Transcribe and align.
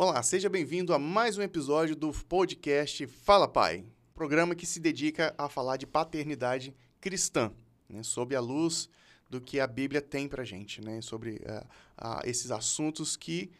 Olá, 0.00 0.22
seja 0.22 0.48
bem-vindo 0.48 0.94
a 0.94 0.98
mais 0.98 1.36
um 1.38 1.42
episódio 1.42 1.96
do 1.96 2.12
podcast 2.12 3.04
Fala 3.08 3.48
Pai, 3.48 3.84
programa 4.14 4.54
que 4.54 4.64
se 4.64 4.78
dedica 4.78 5.34
a 5.36 5.48
falar 5.48 5.76
de 5.76 5.88
paternidade 5.88 6.72
cristã, 7.00 7.50
né, 7.88 8.04
sob 8.04 8.36
a 8.36 8.40
luz 8.40 8.88
do 9.28 9.40
que 9.40 9.58
a 9.58 9.66
Bíblia 9.66 10.00
tem 10.00 10.28
para 10.28 10.44
gente, 10.44 10.80
né, 10.80 11.00
sobre 11.00 11.42
uh, 11.44 11.66
uh, 12.00 12.20
esses 12.24 12.52
assuntos 12.52 13.16
que 13.16 13.50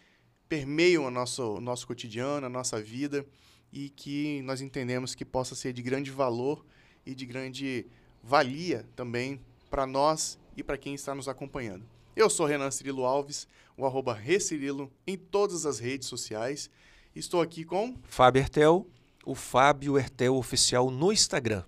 permeiam 0.49 1.07
o 1.07 1.11
nosso, 1.11 1.61
nosso 1.61 1.89
cotidiano, 1.89 2.47
a 2.47 2.49
nossa 2.49 2.81
vida 2.81 3.27
e 3.73 3.89
que 3.89 4.41
nós 4.43 4.61
entendemos 4.61 5.17
que 5.17 5.25
possa 5.25 5.57
ser 5.57 5.73
de 5.73 5.83
grande 5.83 6.13
valor 6.13 6.65
e 7.05 7.17
de 7.17 7.27
grande 7.27 7.85
valia 8.23 8.87
também 8.95 9.41
para 9.69 9.89
nós 9.89 10.39
e 10.57 10.63
para 10.63 10.79
quem 10.79 10.95
está 10.95 11.17
nos 11.17 11.27
acompanhando. 11.27 11.85
Eu 12.15 12.31
sou 12.31 12.47
Renan 12.47 12.71
Cirilo 12.71 13.05
Alves, 13.05 13.49
o 13.79 13.87
arroba 13.87 14.13
Recirilo 14.13 14.93
em 15.07 15.17
todas 15.17 15.65
as 15.65 15.79
redes 15.79 16.09
sociais. 16.09 16.69
Estou 17.15 17.41
aqui 17.41 17.65
com... 17.65 17.97
Fábio 18.03 18.41
Hertel, 18.41 18.87
o 19.25 19.35
Fábio 19.35 19.97
Hertel 19.97 20.35
Oficial 20.35 20.91
no 20.91 21.13
Instagram. 21.13 21.63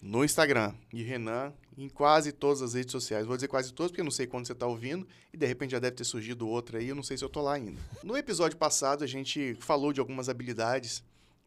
No 0.00 0.24
Instagram. 0.24 0.74
E 0.92 1.02
Renan 1.02 1.52
em 1.76 1.88
quase 1.88 2.32
todas 2.32 2.62
as 2.62 2.74
redes 2.74 2.92
sociais. 2.92 3.26
Vou 3.26 3.36
dizer 3.36 3.48
quase 3.48 3.72
todas, 3.72 3.90
porque 3.90 4.00
eu 4.00 4.04
não 4.04 4.10
sei 4.10 4.26
quando 4.26 4.46
você 4.46 4.52
está 4.52 4.66
ouvindo, 4.66 5.06
e 5.32 5.36
de 5.36 5.46
repente 5.46 5.70
já 5.72 5.78
deve 5.78 5.96
ter 5.96 6.04
surgido 6.04 6.48
outra 6.48 6.78
aí, 6.78 6.88
eu 6.88 6.94
não 6.94 7.02
sei 7.02 7.16
se 7.16 7.24
eu 7.24 7.28
estou 7.28 7.42
lá 7.42 7.54
ainda. 7.54 7.80
No 8.02 8.16
episódio 8.16 8.58
passado, 8.58 9.04
a 9.04 9.06
gente 9.06 9.56
falou 9.60 9.92
de 9.92 10.00
algumas 10.00 10.28
habilidades 10.28 11.02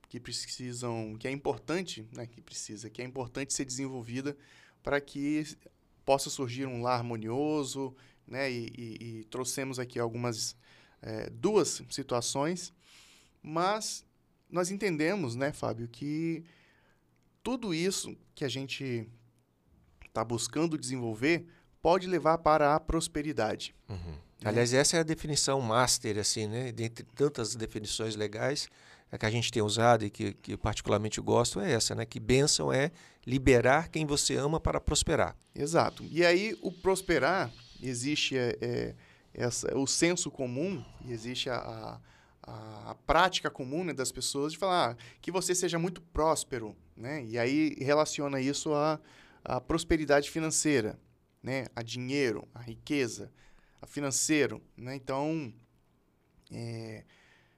que 0.10 0.20
precisam, 0.20 1.16
que 1.20 1.27
é 1.27 1.32
importante, 1.32 2.08
né, 2.12 2.26
que 2.26 2.41
precisa, 2.41 2.90
que 2.90 3.02
é 3.02 3.05
importante 3.05 3.54
ser 3.54 3.66
desenvolvida 3.66 4.35
para 4.82 4.99
que 5.02 5.46
possa 6.05 6.30
surgir 6.30 6.66
um 6.66 6.82
lar 6.82 6.99
harmonioso, 6.99 7.96
né? 8.28 8.52
E, 8.52 8.72
e, 8.78 9.20
e 9.20 9.24
trouxemos 9.26 9.80
aqui 9.80 10.00
algumas 10.00 10.56
é, 11.02 11.30
duas 11.30 11.82
situações, 11.90 12.74
mas 13.41 14.05
nós 14.49 14.72
entendemos, 14.72 15.36
né, 15.36 15.52
Fábio, 15.52 15.88
que 15.88 16.44
tudo 17.44 17.74
isso 17.74 18.16
que 18.34 18.44
a 18.46 18.49
gente 18.49 19.08
está 20.05 20.24
buscando 20.24 20.77
desenvolver 20.77 21.46
pode 21.82 22.08
levar 22.08 22.40
para 22.40 22.76
a 22.76 22.80
prosperidade. 22.80 23.76
Uhum. 23.88 24.14
Né? 24.42 24.49
Aliás, 24.49 24.74
essa 24.74 24.98
é 24.98 24.99
a 24.99 25.04
definição 25.04 25.62
master, 25.62 26.18
assim, 26.18 26.48
né? 26.48 26.71
Dentre 26.71 27.05
tantas 27.16 27.55
definições 27.55 28.16
legais, 28.16 28.68
a 29.12 29.18
que 29.18 29.26
a 29.26 29.30
gente 29.30 29.52
tem 29.52 29.62
usado 29.62 30.04
e 30.05 30.10
que, 30.10 30.34
que 30.34 30.58
particularmente 30.58 31.21
gosto 31.21 31.60
é 31.60 31.71
essa, 31.71 31.94
né? 31.94 32.05
Que 32.05 32.20
bênção 32.20 32.71
é 32.71 32.92
liberar 33.26 33.90
quem 33.90 34.05
você 34.05 34.36
ama 34.36 34.60
para 34.60 34.82
prosperar. 34.82 35.36
Exato. 35.54 36.04
E 36.10 36.26
aí, 36.26 36.58
o 36.62 36.71
prosperar, 36.71 37.52
existe 37.88 38.38
é, 38.38 38.58
é, 38.62 38.96
essa, 39.34 39.76
o 39.78 39.86
senso 39.86 40.32
comum, 40.32 40.84
e 41.05 41.12
existe 41.12 41.50
a, 41.50 42.00
a, 42.44 42.92
a 42.92 42.96
prática 43.05 43.50
comum 43.50 43.84
né, 43.84 43.94
das 43.94 44.12
pessoas 44.12 44.54
de 44.54 44.58
falar 44.58 44.92
ah, 44.92 44.98
que 45.22 45.32
você 45.32 45.54
seja 45.55 45.80
muito 45.80 46.02
próspero, 46.02 46.76
né? 46.96 47.24
E 47.26 47.38
aí 47.38 47.76
relaciona 47.80 48.40
isso 48.40 48.74
à, 48.74 49.00
à 49.44 49.60
prosperidade 49.60 50.30
financeira, 50.30 51.00
né? 51.42 51.66
A 51.76 51.82
dinheiro, 51.82 52.48
a 52.54 52.62
riqueza, 52.62 53.32
a 53.82 53.88
financeiro, 53.88 54.62
né? 54.77 54.96
Então, 54.96 55.54
é, 56.52 57.04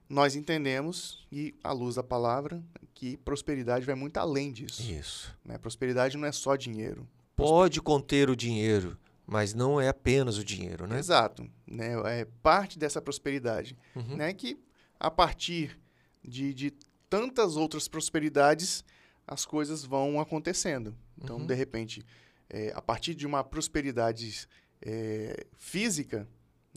nós 0.10 0.36
entendemos, 0.36 1.26
e 1.32 1.54
à 1.64 1.72
luz 1.72 1.96
da 1.96 2.04
palavra, 2.04 2.64
que 2.94 3.18
prosperidade 3.18 3.86
vai 3.86 3.96
muito 3.96 4.18
além 4.18 4.52
disso. 4.52 4.82
Isso. 4.82 5.38
Né? 5.44 5.58
Prosperidade 5.58 6.18
não 6.18 6.28
é 6.28 6.32
só 6.32 6.56
dinheiro. 6.56 7.08
Pode 7.36 7.82
conter 7.82 8.30
o 8.30 8.36
dinheiro, 8.36 8.98
mas 9.28 9.54
não 9.54 9.80
é 9.80 9.90
apenas 9.90 10.38
o 10.38 10.44
dinheiro, 10.44 10.88
né? 10.88 10.98
Exato. 10.98 11.48
Né? 11.68 12.22
É 12.22 12.26
parte 12.42 12.80
dessa 12.80 13.02
prosperidade. 13.02 13.78
Uhum. 13.94 14.16
Né? 14.16 14.34
Que 14.34 14.58
a 14.98 15.12
partir 15.12 15.78
de, 16.24 16.54
de 16.54 16.72
tantas 17.10 17.58
outras 17.58 17.90
prosperidades, 17.90 18.86
as 19.28 19.46
coisas 19.46 19.84
vão 19.84 20.20
acontecendo. 20.22 20.96
Então, 21.22 21.38
uhum. 21.38 21.46
de 21.46 21.54
repente, 21.54 22.06
é, 22.50 22.72
a 22.74 22.82
partir 22.82 23.14
de 23.14 23.28
uma 23.28 23.44
prosperidade 23.44 24.48
é, 24.82 25.46
física, 25.58 26.26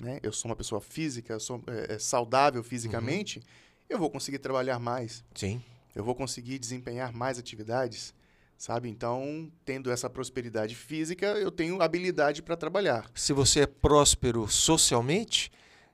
né? 0.02 0.18
eu 0.22 0.32
sou 0.32 0.50
uma 0.50 0.56
pessoa 0.56 0.80
física, 0.80 1.38
sou 1.38 1.62
é, 1.68 1.94
é, 1.94 1.98
saudável 1.98 2.64
fisicamente, 2.64 3.38
uhum. 3.38 3.44
eu 3.90 3.98
vou 3.98 4.10
conseguir 4.10 4.38
trabalhar 4.40 4.80
mais. 4.80 5.24
Sim. 5.34 5.62
Eu 5.94 6.04
vou 6.04 6.16
conseguir 6.16 6.58
desempenhar 6.58 7.12
mais 7.12 7.38
atividades, 7.38 8.12
sabe? 8.60 8.90
Então, 8.90 9.50
tendo 9.64 9.90
essa 9.90 10.10
prosperidade 10.10 10.74
física, 10.74 11.28
eu 11.28 11.50
tenho 11.50 11.80
habilidade 11.80 12.42
para 12.42 12.54
trabalhar. 12.58 13.10
Se 13.14 13.32
você 13.32 13.60
é 13.60 13.66
próspero 13.66 14.46
socialmente 14.48 15.50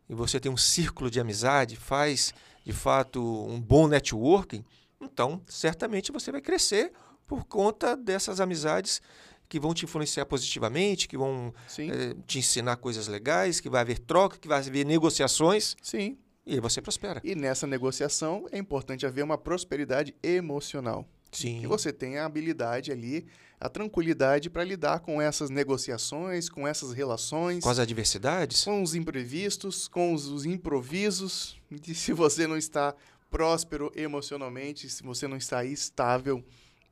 e 0.09 0.15
você 0.15 0.41
tem 0.41 0.50
um 0.50 0.56
círculo 0.56 1.09
de 1.09 1.21
amizade, 1.21 1.77
faz 1.77 2.34
de 2.65 2.72
fato 2.72 3.22
um 3.49 3.60
bom 3.60 3.87
networking, 3.87 4.65
então 5.00 5.41
certamente 5.47 6.10
você 6.10 6.32
vai 6.32 6.41
crescer 6.41 6.93
por 7.25 7.44
conta 7.44 7.97
dessas 7.97 8.41
amizades 8.41 9.00
que 9.48 9.60
vão 9.60 9.72
te 9.72 9.84
influenciar 9.84 10.27
positivamente, 10.27 11.06
que 11.06 11.16
vão 11.16 11.54
é, 11.78 12.16
te 12.27 12.41
ensinar 12.41 12.78
coisas 12.78 13.06
legais, 13.06 13.60
que 13.60 13.71
vai 13.71 13.83
haver 13.83 14.00
troca, 14.00 14.38
que 14.38 14.48
vai 14.48 14.59
haver 14.59 14.84
negociações. 14.84 15.77
Sim. 15.81 16.19
E 16.44 16.59
você 16.59 16.83
prospera. 16.83 17.21
E 17.22 17.37
nessa 17.37 17.65
negociação 17.65 18.48
é 18.50 18.59
importante 18.59 19.06
haver 19.06 19.22
uma 19.22 19.38
prosperidade 19.38 20.16
emocional. 20.21 21.09
Sim. 21.36 21.60
Que 21.60 21.66
você 21.66 21.92
tenha 21.92 22.22
a 22.22 22.26
habilidade 22.26 22.91
ali, 22.91 23.26
a 23.60 23.69
tranquilidade 23.69 24.48
para 24.48 24.64
lidar 24.64 25.00
com 25.00 25.20
essas 25.20 25.50
negociações, 25.50 26.48
com 26.48 26.66
essas 26.66 26.92
relações. 26.92 27.62
Com 27.62 27.70
as 27.70 27.78
adversidades? 27.78 28.64
Com 28.64 28.82
os 28.82 28.94
imprevistos, 28.94 29.88
com 29.88 30.14
os, 30.14 30.26
os 30.26 30.44
improvisos. 30.44 31.56
E 31.69 31.94
se 31.94 32.12
você 32.12 32.47
não 32.47 32.56
está 32.56 32.94
próspero 33.28 33.91
emocionalmente, 33.97 34.88
se 34.88 35.02
você 35.02 35.26
não 35.26 35.36
está 35.36 35.64
estável 35.64 36.44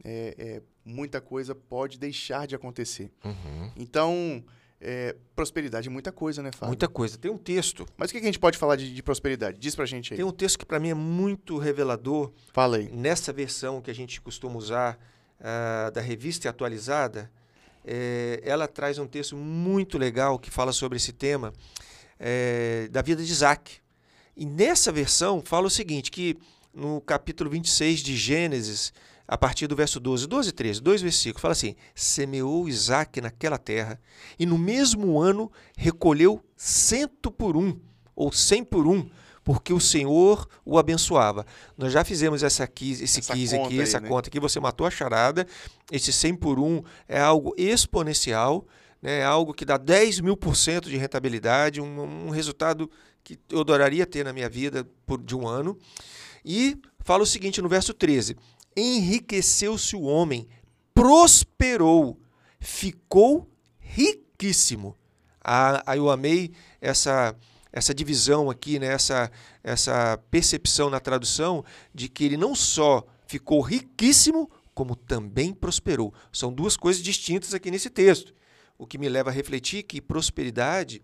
é, 0.02 0.34
é, 0.36 0.62
muita 0.84 1.20
coisa 1.20 1.54
pode 1.54 1.98
deixar 1.98 2.46
de 2.46 2.54
acontecer. 2.54 3.10
Uhum. 3.24 3.70
Então, 3.76 4.44
é, 4.80 5.16
prosperidade 5.34 5.88
é 5.88 5.90
muita 5.90 6.12
coisa, 6.12 6.42
né, 6.42 6.50
Fábio? 6.52 6.68
Muita 6.68 6.88
coisa. 6.88 7.16
Tem 7.16 7.30
um 7.30 7.38
texto. 7.38 7.86
Mas 7.96 8.10
o 8.10 8.12
que 8.12 8.18
a 8.18 8.22
gente 8.22 8.38
pode 8.38 8.58
falar 8.58 8.76
de, 8.76 8.92
de 8.92 9.02
prosperidade? 9.02 9.58
Diz 9.58 9.74
pra 9.74 9.86
gente 9.86 10.12
aí. 10.12 10.16
Tem 10.16 10.26
um 10.26 10.32
texto 10.32 10.58
que 10.58 10.66
para 10.66 10.78
mim 10.78 10.90
é 10.90 10.94
muito 10.94 11.58
revelador. 11.58 12.32
Fala 12.52 12.76
aí. 12.76 12.90
Nessa 12.90 13.32
versão 13.32 13.80
que 13.80 13.90
a 13.90 13.94
gente 13.94 14.20
costuma 14.20 14.56
usar 14.56 14.98
uh, 15.40 15.90
da 15.90 16.00
revista 16.00 16.48
atualizada, 16.48 17.30
é, 17.84 18.40
ela 18.42 18.66
traz 18.66 18.98
um 18.98 19.06
texto 19.06 19.36
muito 19.36 19.98
legal 19.98 20.38
que 20.38 20.50
fala 20.50 20.72
sobre 20.72 20.96
esse 20.96 21.12
tema 21.12 21.52
é, 22.18 22.88
da 22.90 23.02
vida 23.02 23.22
de 23.22 23.30
Isaac. 23.30 23.78
E 24.36 24.44
nessa 24.44 24.90
versão 24.90 25.42
fala 25.44 25.66
o 25.66 25.70
seguinte, 25.70 26.10
que 26.10 26.36
no 26.72 27.00
capítulo 27.00 27.48
26 27.50 28.00
de 28.00 28.16
Gênesis, 28.16 28.92
a 29.26 29.38
partir 29.38 29.66
do 29.66 29.74
verso 29.74 29.98
12, 29.98 30.26
12 30.26 30.48
e 30.48 30.52
13, 30.52 30.80
dois 30.82 31.02
versículos, 31.02 31.40
fala 31.40 31.52
assim: 31.52 31.74
Semeou 31.94 32.68
Isaac 32.68 33.20
naquela 33.20 33.58
terra, 33.58 34.00
e 34.38 34.44
no 34.44 34.58
mesmo 34.58 35.20
ano 35.20 35.50
recolheu 35.76 36.42
cento 36.56 37.30
por 37.30 37.56
um, 37.56 37.78
ou 38.14 38.30
cem 38.30 38.62
por 38.62 38.86
um, 38.86 39.08
porque 39.42 39.72
o 39.72 39.80
Senhor 39.80 40.46
o 40.64 40.78
abençoava. 40.78 41.46
Nós 41.76 41.92
já 41.92 42.04
fizemos 42.04 42.42
essa 42.42 42.68
esse 42.80 43.04
essa 43.20 43.32
15 43.32 43.56
aqui, 43.56 43.74
aí, 43.74 43.80
essa 43.80 44.00
né? 44.00 44.08
conta 44.08 44.28
aqui, 44.28 44.38
você 44.38 44.60
matou 44.60 44.86
a 44.86 44.90
charada. 44.90 45.46
Esse 45.90 46.12
100 46.12 46.36
por 46.36 46.58
um 46.58 46.82
é 47.08 47.20
algo 47.20 47.54
exponencial, 47.56 48.66
né? 49.00 49.20
é 49.20 49.24
algo 49.24 49.52
que 49.52 49.64
dá 49.64 49.76
10 49.76 50.20
mil 50.20 50.36
por 50.36 50.56
cento 50.56 50.88
de 50.88 50.96
rentabilidade, 50.96 51.80
um, 51.80 52.26
um 52.26 52.30
resultado 52.30 52.90
que 53.22 53.38
eu 53.50 53.60
adoraria 53.60 54.06
ter 54.06 54.24
na 54.24 54.32
minha 54.32 54.48
vida 54.48 54.86
por, 55.06 55.20
de 55.20 55.34
um 55.34 55.48
ano. 55.48 55.78
E 56.44 56.76
fala 57.00 57.22
o 57.22 57.26
seguinte 57.26 57.62
no 57.62 57.68
verso 57.68 57.94
13: 57.94 58.36
enriqueceu-se 58.76 59.96
o 59.96 60.02
homem, 60.02 60.48
prosperou, 60.92 62.18
ficou 62.58 63.48
riquíssimo. 63.78 64.96
Ah, 65.42 65.82
eu 65.94 66.10
amei 66.10 66.52
essa 66.80 67.36
essa 67.74 67.92
divisão 67.92 68.48
aqui, 68.48 68.78
né? 68.78 68.86
essa, 68.86 69.28
essa 69.64 70.16
percepção 70.30 70.88
na 70.88 71.00
tradução 71.00 71.64
de 71.92 72.08
que 72.08 72.24
ele 72.24 72.36
não 72.36 72.54
só 72.54 73.04
ficou 73.26 73.60
riquíssimo, 73.60 74.48
como 74.72 74.94
também 74.94 75.52
prosperou. 75.52 76.14
São 76.32 76.52
duas 76.52 76.76
coisas 76.76 77.02
distintas 77.02 77.52
aqui 77.52 77.72
nesse 77.72 77.90
texto. 77.90 78.32
O 78.78 78.86
que 78.86 78.96
me 78.96 79.08
leva 79.08 79.30
a 79.30 79.32
refletir 79.32 79.82
que 79.82 80.00
prosperidade, 80.00 81.02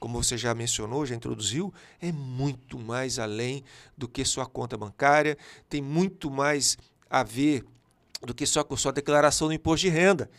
como 0.00 0.20
você 0.20 0.36
já 0.36 0.52
mencionou, 0.52 1.06
já 1.06 1.14
introduziu, 1.14 1.72
é 2.00 2.10
muito 2.10 2.76
mais 2.76 3.20
além 3.20 3.62
do 3.96 4.08
que 4.08 4.24
sua 4.24 4.46
conta 4.46 4.76
bancária, 4.76 5.38
tem 5.68 5.80
muito 5.80 6.28
mais 6.28 6.76
a 7.10 7.22
ver 7.24 7.64
do 8.22 8.32
que 8.32 8.46
só 8.46 8.62
com 8.62 8.76
sua 8.76 8.92
declaração 8.92 9.48
do 9.48 9.54
imposto 9.54 9.86
de 9.86 9.92
renda. 9.92 10.30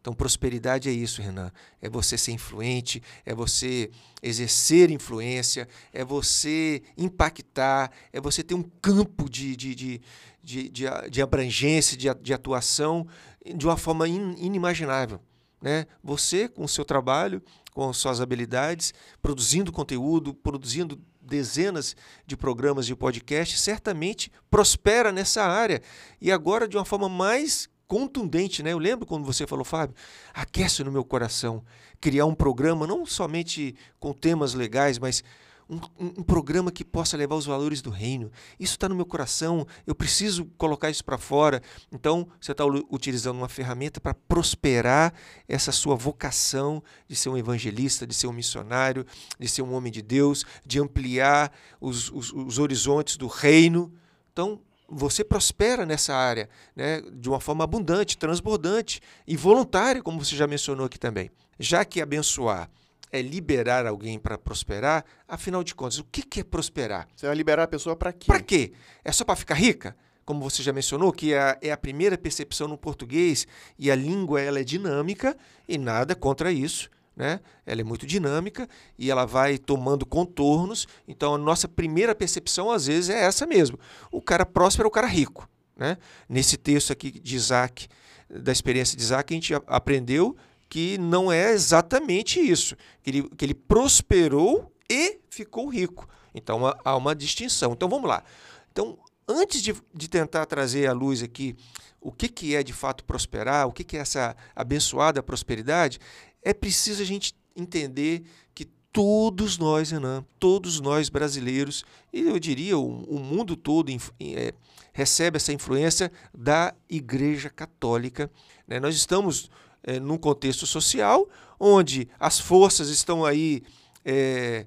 Então, 0.00 0.14
prosperidade 0.14 0.88
é 0.88 0.92
isso, 0.92 1.20
Renan. 1.20 1.52
É 1.80 1.88
você 1.88 2.16
ser 2.16 2.32
influente, 2.32 3.02
é 3.24 3.34
você 3.34 3.90
exercer 4.22 4.90
influência, 4.90 5.68
é 5.92 6.02
você 6.02 6.82
impactar, 6.96 7.90
é 8.10 8.18
você 8.18 8.42
ter 8.42 8.54
um 8.54 8.62
campo 8.62 9.28
de, 9.28 9.54
de, 9.54 9.74
de, 9.74 10.00
de, 10.42 10.68
de, 10.70 10.84
de 11.10 11.22
abrangência, 11.22 11.98
de, 11.98 12.12
de 12.14 12.32
atuação 12.32 13.06
de 13.44 13.66
uma 13.66 13.76
forma 13.76 14.08
in, 14.08 14.36
inimaginável. 14.38 15.20
Né? 15.60 15.86
Você, 16.02 16.48
com 16.48 16.64
o 16.64 16.68
seu 16.68 16.84
trabalho, 16.84 17.42
com 17.74 17.92
suas 17.92 18.22
habilidades, 18.22 18.94
produzindo 19.20 19.70
conteúdo, 19.70 20.32
produzindo 20.32 20.98
dezenas 21.20 21.94
de 22.26 22.36
programas 22.36 22.86
de 22.86 22.94
podcast, 22.94 23.58
certamente 23.58 24.32
prospera 24.50 25.12
nessa 25.12 25.42
área. 25.42 25.82
E 26.20 26.32
agora 26.32 26.66
de 26.66 26.76
uma 26.76 26.84
forma 26.84 27.08
mais 27.08 27.68
contundente, 27.86 28.62
né? 28.62 28.72
Eu 28.72 28.78
lembro 28.78 29.04
quando 29.04 29.24
você 29.24 29.46
falou, 29.46 29.64
Fábio, 29.64 29.96
aquece 30.32 30.84
no 30.84 30.92
meu 30.92 31.04
coração 31.04 31.64
criar 32.00 32.24
um 32.24 32.34
programa 32.34 32.86
não 32.86 33.04
somente 33.04 33.74
com 33.98 34.12
temas 34.12 34.54
legais, 34.54 34.98
mas 34.98 35.24
um, 35.70 36.06
um, 36.18 36.22
programa 36.22 36.72
que 36.72 36.84
possa 36.84 37.16
levar 37.16 37.36
os 37.36 37.46
valores 37.46 37.80
do 37.80 37.90
reino. 37.90 38.30
Isso 38.58 38.74
está 38.74 38.88
no 38.88 38.94
meu 38.94 39.06
coração, 39.06 39.66
eu 39.86 39.94
preciso 39.94 40.46
colocar 40.58 40.90
isso 40.90 41.04
para 41.04 41.16
fora. 41.16 41.62
Então, 41.92 42.28
você 42.40 42.50
está 42.50 42.64
utilizando 42.64 43.36
uma 43.36 43.48
ferramenta 43.48 44.00
para 44.00 44.12
prosperar 44.12 45.14
essa 45.48 45.70
sua 45.70 45.94
vocação 45.94 46.82
de 47.06 47.14
ser 47.14 47.28
um 47.28 47.38
evangelista, 47.38 48.06
de 48.06 48.14
ser 48.14 48.26
um 48.26 48.32
missionário, 48.32 49.06
de 49.38 49.48
ser 49.48 49.62
um 49.62 49.72
homem 49.72 49.92
de 49.92 50.02
Deus, 50.02 50.44
de 50.66 50.80
ampliar 50.80 51.52
os, 51.80 52.10
os, 52.10 52.32
os 52.32 52.58
horizontes 52.58 53.16
do 53.16 53.28
reino. 53.28 53.92
Então, 54.32 54.60
você 54.88 55.22
prospera 55.22 55.86
nessa 55.86 56.12
área 56.14 56.48
né, 56.74 57.00
de 57.00 57.28
uma 57.28 57.38
forma 57.38 57.62
abundante, 57.62 58.18
transbordante 58.18 59.00
e 59.24 59.36
voluntária, 59.36 60.02
como 60.02 60.22
você 60.22 60.34
já 60.34 60.48
mencionou 60.48 60.86
aqui 60.86 60.98
também. 60.98 61.30
Já 61.60 61.84
que 61.84 62.00
abençoar 62.00 62.68
é 63.12 63.20
liberar 63.20 63.86
alguém 63.86 64.18
para 64.18 64.38
prosperar, 64.38 65.04
afinal 65.26 65.64
de 65.64 65.74
contas, 65.74 65.98
o 65.98 66.04
que, 66.04 66.22
que 66.22 66.40
é 66.40 66.44
prosperar? 66.44 67.08
Você 67.14 67.26
vai 67.26 67.34
liberar 67.34 67.64
a 67.64 67.68
pessoa 67.68 67.96
para 67.96 68.12
quê? 68.12 68.26
Para 68.26 68.40
quê? 68.40 68.72
É 69.04 69.12
só 69.12 69.24
para 69.24 69.36
ficar 69.36 69.54
rica? 69.54 69.96
Como 70.24 70.48
você 70.48 70.62
já 70.62 70.72
mencionou, 70.72 71.12
que 71.12 71.34
é, 71.34 71.58
é 71.60 71.72
a 71.72 71.76
primeira 71.76 72.16
percepção 72.16 72.68
no 72.68 72.78
português 72.78 73.46
e 73.78 73.90
a 73.90 73.96
língua 73.96 74.40
ela 74.40 74.60
é 74.60 74.64
dinâmica 74.64 75.36
e 75.68 75.76
nada 75.76 76.14
contra 76.14 76.52
isso. 76.52 76.88
Né? 77.16 77.40
Ela 77.66 77.80
é 77.80 77.84
muito 77.84 78.06
dinâmica 78.06 78.68
e 78.98 79.10
ela 79.10 79.26
vai 79.26 79.58
tomando 79.58 80.06
contornos. 80.06 80.86
Então, 81.08 81.34
a 81.34 81.38
nossa 81.38 81.66
primeira 81.66 82.14
percepção, 82.14 82.70
às 82.70 82.86
vezes, 82.86 83.10
é 83.10 83.24
essa 83.24 83.46
mesmo. 83.46 83.78
O 84.10 84.22
cara 84.22 84.46
próspero 84.46 84.86
é 84.86 84.88
o 84.88 84.92
cara 84.92 85.06
rico. 85.06 85.48
Né? 85.76 85.98
Nesse 86.28 86.56
texto 86.56 86.92
aqui 86.92 87.10
de 87.10 87.34
Isaac, 87.34 87.88
da 88.28 88.52
experiência 88.52 88.96
de 88.96 89.02
Isaac, 89.02 89.34
a 89.34 89.36
gente 89.36 89.52
aprendeu 89.66 90.36
que 90.70 90.96
não 90.96 91.30
é 91.32 91.50
exatamente 91.50 92.40
isso, 92.40 92.76
que 93.02 93.10
ele, 93.10 93.28
que 93.30 93.44
ele 93.44 93.54
prosperou 93.54 94.72
e 94.88 95.18
ficou 95.28 95.68
rico. 95.68 96.08
Então 96.32 96.60
há 96.84 96.96
uma 96.96 97.14
distinção. 97.14 97.72
Então 97.72 97.88
vamos 97.88 98.08
lá. 98.08 98.22
Então, 98.70 98.96
antes 99.28 99.60
de, 99.62 99.74
de 99.92 100.08
tentar 100.08 100.46
trazer 100.46 100.86
à 100.86 100.92
luz 100.92 101.24
aqui 101.24 101.56
o 102.00 102.12
que, 102.12 102.28
que 102.28 102.54
é 102.54 102.62
de 102.62 102.72
fato 102.72 103.04
prosperar, 103.04 103.66
o 103.66 103.72
que, 103.72 103.82
que 103.82 103.96
é 103.96 104.00
essa 104.00 104.36
abençoada 104.54 105.22
prosperidade, 105.22 105.98
é 106.40 106.54
preciso 106.54 107.02
a 107.02 107.04
gente 107.04 107.34
entender 107.56 108.22
que 108.54 108.64
todos 108.92 109.58
nós, 109.58 109.90
Renan, 109.90 110.24
todos 110.38 110.80
nós 110.80 111.08
brasileiros, 111.08 111.84
e 112.12 112.20
eu 112.20 112.38
diria 112.38 112.78
o, 112.78 113.02
o 113.04 113.18
mundo 113.18 113.56
todo 113.56 113.90
é, 114.20 114.54
recebe 114.92 115.36
essa 115.36 115.52
influência 115.52 116.12
da 116.32 116.72
Igreja 116.88 117.50
Católica. 117.50 118.30
Né? 118.68 118.78
Nós 118.78 118.94
estamos 118.94 119.50
é, 119.82 119.98
num 119.98 120.18
contexto 120.18 120.66
social 120.66 121.28
onde 121.58 122.08
as 122.18 122.38
forças 122.40 122.88
estão 122.88 123.24
aí 123.24 123.62
é, 124.04 124.66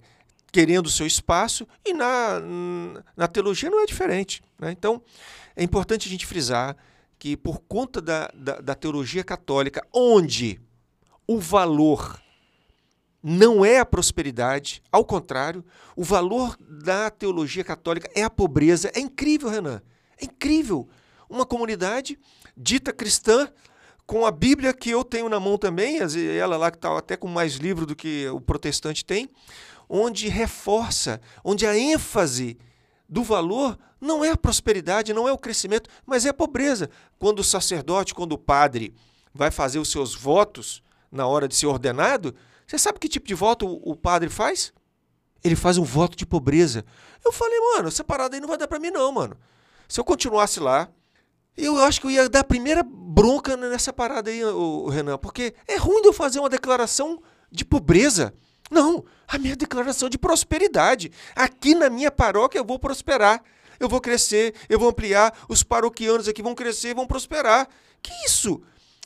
querendo 0.52 0.86
o 0.86 0.92
seu 0.92 1.08
espaço 1.08 1.68
e 1.84 1.94
na, 1.94 2.40
na 3.18 3.28
teologia 3.28 3.70
não 3.70 3.82
é 3.82 3.86
diferente. 3.86 4.42
Né? 4.60 4.72
Então, 4.72 5.02
é 5.56 5.64
importante 5.64 6.08
a 6.08 6.12
gente 6.12 6.26
frisar 6.26 6.78
que 7.18 7.36
por 7.36 7.60
conta 7.62 8.02
da, 8.02 8.30
da, 8.34 8.60
da 8.60 8.76
teologia 8.76 9.24
católica, 9.24 9.86
onde 9.92 10.62
o 11.28 11.40
valor 11.40 12.22
não 13.24 13.64
é 13.64 13.80
a 13.80 13.86
prosperidade, 13.86 14.84
ao 14.92 15.06
contrário, 15.06 15.64
o 15.96 16.04
valor 16.04 16.58
da 16.60 17.10
teologia 17.10 17.64
católica 17.64 18.10
é 18.14 18.22
a 18.22 18.30
pobreza. 18.30 18.92
É 18.94 19.00
incrível, 19.00 19.50
Renan. 19.50 19.82
É 20.22 20.26
incrível. 20.26 20.90
Uma 21.30 21.46
comunidade 21.46 22.20
dita 22.56 22.92
cristã 22.92 23.50
com 24.06 24.26
a 24.26 24.32
Bíblia 24.32 24.74
que 24.74 24.90
eu 24.90 25.04
tenho 25.04 25.30
na 25.30 25.40
mão 25.40 25.58
também, 25.58 26.00
ela 26.38 26.58
lá 26.58 26.70
que 26.70 26.78
está 26.78 26.98
até 26.98 27.16
com 27.16 27.28
mais 27.28 27.56
livro 27.56 27.86
do 27.86 27.96
que 27.96 28.28
o 28.28 28.42
protestante 28.42 29.06
tem, 29.06 29.30
onde 29.90 30.28
reforça, 30.28 31.22
onde 31.44 31.66
a 31.66 31.78
ênfase 31.78 32.58
do 33.08 33.24
valor 33.24 33.78
não 34.00 34.24
é 34.24 34.32
a 34.32 34.38
prosperidade, 34.38 35.14
não 35.14 35.28
é 35.28 35.32
o 35.32 35.38
crescimento, 35.38 35.90
mas 36.06 36.26
é 36.26 36.30
a 36.30 36.34
pobreza. 36.34 36.90
Quando 37.18 37.40
o 37.40 37.44
sacerdote, 37.44 38.14
quando 38.14 38.34
o 38.34 38.38
padre 38.38 38.94
vai 39.34 39.50
fazer 39.50 39.80
os 39.80 39.90
seus 39.90 40.14
votos 40.14 40.84
na 41.12 41.26
hora 41.26 41.48
de 41.48 41.56
ser 41.56 41.68
ordenado, 41.68 42.36
você 42.68 42.78
sabe 42.78 43.00
que 43.00 43.08
tipo 43.08 43.28
de 43.28 43.34
voto 43.34 43.68
o 43.68 43.96
padre 43.96 44.30
faz? 44.30 44.74
Ele 45.44 45.56
faz 45.56 45.78
um 45.78 45.84
voto 45.84 46.18
de 46.18 46.26
pobreza. 46.26 46.86
Eu 47.24 47.32
falei, 47.32 47.60
mano, 47.60 47.88
essa 47.88 48.04
parada 48.04 48.36
aí 48.36 48.42
não 48.42 48.48
vai 48.48 48.58
dar 48.58 48.68
para 48.68 48.80
mim 48.80 48.92
não, 48.92 49.12
mano. 49.12 49.38
Se 49.88 50.00
eu 50.00 50.04
continuasse 50.04 50.60
lá, 50.60 50.90
eu 51.56 51.78
acho 51.78 52.02
que 52.02 52.08
eu 52.08 52.12
ia 52.12 52.30
dar 52.30 52.40
a 52.40 52.44
primeira 52.44 52.84
bronca 52.84 53.56
nessa 53.56 53.94
parada 53.94 54.30
aí, 54.30 54.42
Renan, 54.90 55.18
porque 55.18 55.54
é 55.68 55.78
ruim 55.78 56.02
de 56.02 56.08
eu 56.08 56.14
fazer 56.14 56.40
uma 56.40 56.50
declaração 56.50 57.22
de 57.52 57.64
pobreza. 57.64 58.34
Não, 58.72 59.06
a 59.28 59.38
minha 59.38 59.56
declaração 59.56 60.10
de 60.10 60.18
prosperidade. 60.18 61.12
Aqui 61.36 61.76
na 61.76 61.90
minha 61.90 62.10
paróquia 62.10 62.58
eu 62.58 62.66
vou 62.66 62.80
prosperar, 62.80 63.44
eu 63.80 63.88
vou 63.88 64.02
crescer, 64.02 64.56
eu 64.68 64.80
vou 64.80 64.90
ampliar, 64.90 65.34
os 65.48 65.62
paroquianos 65.62 66.28
aqui 66.28 66.42
vão 66.42 66.56
crescer, 66.56 66.96
vão 66.96 67.06
prosperar. 67.06 67.68
Que 68.02 68.12
isso? 68.26 68.62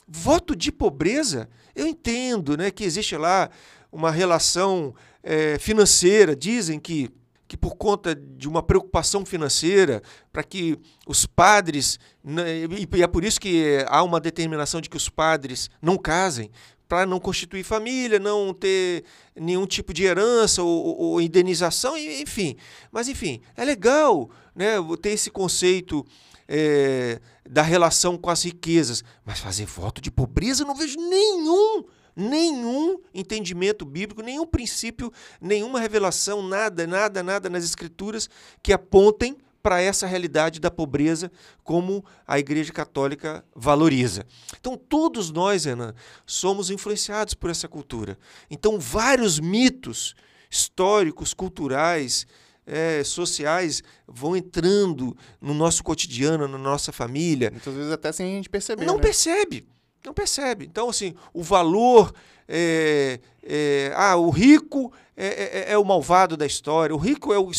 Voto 0.06 0.56
de 0.56 0.72
pobreza? 0.72 1.50
Eu 1.74 1.86
entendo 1.86 2.56
né, 2.56 2.70
que 2.70 2.84
existe 2.84 3.16
lá 3.16 3.50
uma 3.92 4.10
relação 4.10 4.94
é, 5.22 5.58
financeira, 5.58 6.34
dizem 6.34 6.80
que 6.80 7.10
que 7.48 7.56
por 7.56 7.76
conta 7.76 8.14
de 8.14 8.46
uma 8.46 8.62
preocupação 8.62 9.24
financeira, 9.24 10.02
para 10.30 10.44
que 10.44 10.78
os 11.06 11.24
padres, 11.24 11.98
né, 12.22 12.66
e 12.92 13.02
é 13.02 13.06
por 13.06 13.24
isso 13.24 13.40
que 13.40 13.84
há 13.88 14.02
uma 14.02 14.20
determinação 14.20 14.82
de 14.82 14.90
que 14.90 14.96
os 14.98 15.08
padres 15.08 15.70
não 15.80 15.96
casem, 15.96 16.50
para 16.86 17.04
não 17.04 17.18
constituir 17.18 17.62
família, 17.64 18.18
não 18.18 18.52
ter 18.54 19.04
nenhum 19.36 19.66
tipo 19.66 19.92
de 19.92 20.04
herança 20.04 20.62
ou, 20.62 20.98
ou, 20.98 21.20
indenização, 21.20 21.96
enfim. 21.98 22.56
Mas, 22.90 23.08
enfim, 23.08 23.42
é 23.54 23.64
legal 23.64 24.30
né, 24.54 24.74
ter 25.02 25.10
esse 25.10 25.30
conceito 25.30 26.04
é, 26.48 27.20
da 27.48 27.60
relação 27.60 28.16
com 28.16 28.30
as 28.30 28.42
riquezas. 28.42 29.04
Mas 29.24 29.38
fazer 29.38 29.66
voto 29.66 30.00
de 30.00 30.10
pobreza 30.10 30.62
eu 30.62 30.66
não 30.66 30.74
vejo 30.74 30.96
nenhum 30.98 31.84
nenhum 32.18 32.98
entendimento 33.14 33.84
bíblico, 33.84 34.22
nenhum 34.22 34.44
princípio, 34.44 35.12
nenhuma 35.40 35.78
revelação, 35.78 36.42
nada, 36.42 36.84
nada, 36.84 37.22
nada 37.22 37.48
nas 37.48 37.62
Escrituras 37.62 38.28
que 38.60 38.72
apontem 38.72 39.36
para 39.62 39.80
essa 39.80 40.06
realidade 40.06 40.58
da 40.58 40.70
pobreza 40.70 41.30
como 41.62 42.04
a 42.26 42.38
Igreja 42.38 42.72
Católica 42.72 43.44
valoriza. 43.54 44.26
Então, 44.58 44.76
todos 44.76 45.30
nós, 45.30 45.64
Renan, 45.64 45.94
somos 46.26 46.70
influenciados 46.70 47.34
por 47.34 47.50
essa 47.50 47.68
cultura. 47.68 48.18
Então, 48.50 48.80
vários 48.80 49.38
mitos 49.38 50.14
históricos, 50.50 51.34
culturais, 51.34 52.26
é, 52.66 53.02
sociais 53.04 53.82
vão 54.06 54.36
entrando 54.36 55.16
no 55.40 55.54
nosso 55.54 55.84
cotidiano, 55.84 56.48
na 56.48 56.58
nossa 56.58 56.90
família. 56.92 57.50
Muitas 57.50 57.74
vezes 57.74 57.92
até 57.92 58.10
sem 58.10 58.26
a 58.26 58.36
gente 58.36 58.48
perceber. 58.48 58.84
Não 58.84 58.96
né? 58.96 59.02
percebe. 59.02 59.66
Não 60.08 60.14
percebe. 60.14 60.64
Então, 60.64 60.88
assim, 60.88 61.14
o 61.34 61.42
valor. 61.42 62.14
É, 62.50 63.20
é, 63.42 63.92
ah, 63.94 64.16
o 64.16 64.30
rico 64.30 64.90
é, 65.14 65.26
é, 65.26 65.72
é, 65.72 65.78
o 65.78 65.84
malvado 65.84 66.34
da 66.34 66.46
história, 66.46 66.94
o 66.94 66.98
rico 66.98 67.30
é 67.30 67.38
o 67.38 67.50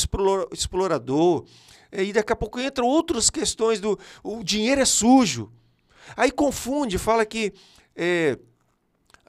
explorador. 0.52 1.46
É, 1.92 2.04
e 2.04 2.12
daqui 2.12 2.34
a 2.34 2.36
pouco 2.36 2.60
entram 2.60 2.88
outras 2.88 3.30
questões 3.30 3.80
do. 3.80 4.00
O 4.24 4.44
dinheiro 4.44 4.82
é 4.82 4.86
sujo. 4.86 5.52
Aí 6.18 6.32
confunde, 6.32 6.98
fala 6.98 7.24
que 7.24 7.54
é, 7.96 8.40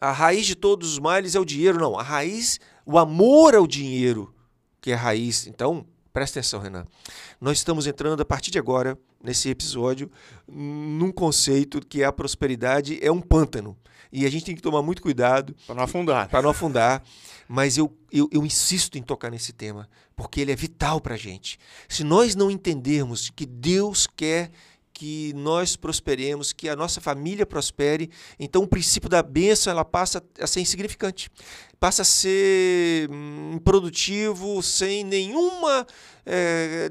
a 0.01 0.13
raiz 0.13 0.47
de 0.47 0.55
todos 0.55 0.93
os 0.93 0.99
males 0.99 1.35
é 1.35 1.41
o 1.41 1.45
dinheiro. 1.45 1.79
Não, 1.79 1.99
a 1.99 2.03
raiz, 2.03 2.59
o 2.87 2.99
amor 2.99 3.55
ao 3.55 3.67
dinheiro, 3.67 4.35
que 4.81 4.93
é 4.93 4.95
a 4.95 4.99
raiz. 4.99 5.47
Então, 5.47 5.85
presta 6.13 6.39
atenção, 6.39 6.61
Renan. 6.61 6.85
Nós 7.41 7.59
estamos 7.59 7.87
entrando 7.87 8.21
a 8.21 8.25
partir 8.25 8.51
de 8.51 8.59
agora 8.59 8.99
nesse 9.23 9.49
episódio 9.49 10.11
num 10.49 11.13
conceito 11.13 11.81
que 11.81 12.03
é 12.03 12.05
a 12.05 12.13
prosperidade 12.13 12.99
é 13.03 13.11
um 13.11 13.21
pântano. 13.21 13.77
E 14.13 14.27
a 14.27 14.31
gente 14.31 14.45
tem 14.45 14.57
que 14.57 14.63
tomar 14.63 14.83
muito 14.83 15.03
cuidado. 15.03 15.55
Para 15.67 15.77
não 15.77 15.85
afundar. 15.85 16.29
Para 16.29 16.43
não 16.43 16.51
afundar. 16.51 17.03
Mas 17.49 17.77
eu, 17.77 17.97
eu, 18.13 18.29
eu, 18.33 18.45
insisto 18.45 18.97
em 18.97 19.03
tocar 19.03 19.31
nesse 19.31 19.53
tema, 19.53 19.89
porque 20.15 20.41
ele 20.41 20.53
é 20.53 20.57
vital 20.57 21.01
para 21.01 21.15
a 21.15 21.19
gente. 21.19 21.59
Se 21.89 22.05
nós 22.05 22.35
não 22.35 22.51
entendermos 22.51 23.31
que 23.31 23.45
Deus 23.45 24.07
quer 24.07 24.51
que 25.01 25.33
nós 25.33 25.77
prosperemos, 25.77 26.53
que 26.53 26.69
a 26.69 26.77
nossa 26.77 27.01
família 27.01 27.47
prospere, 27.47 28.11
então 28.39 28.63
o 28.63 28.69
princípio 28.69 29.09
da 29.09 29.23
bênção 29.23 29.71
ela 29.71 29.83
passa 29.83 30.23
a 30.39 30.47
ser 30.47 30.61
insignificante, 30.61 31.31
passa 31.79 32.03
a 32.03 32.05
ser 32.05 33.09
hum, 33.11 33.53
improdutivo, 33.55 34.63
sem 34.63 35.03
nenhuma 35.03 35.87
é, 36.27 36.91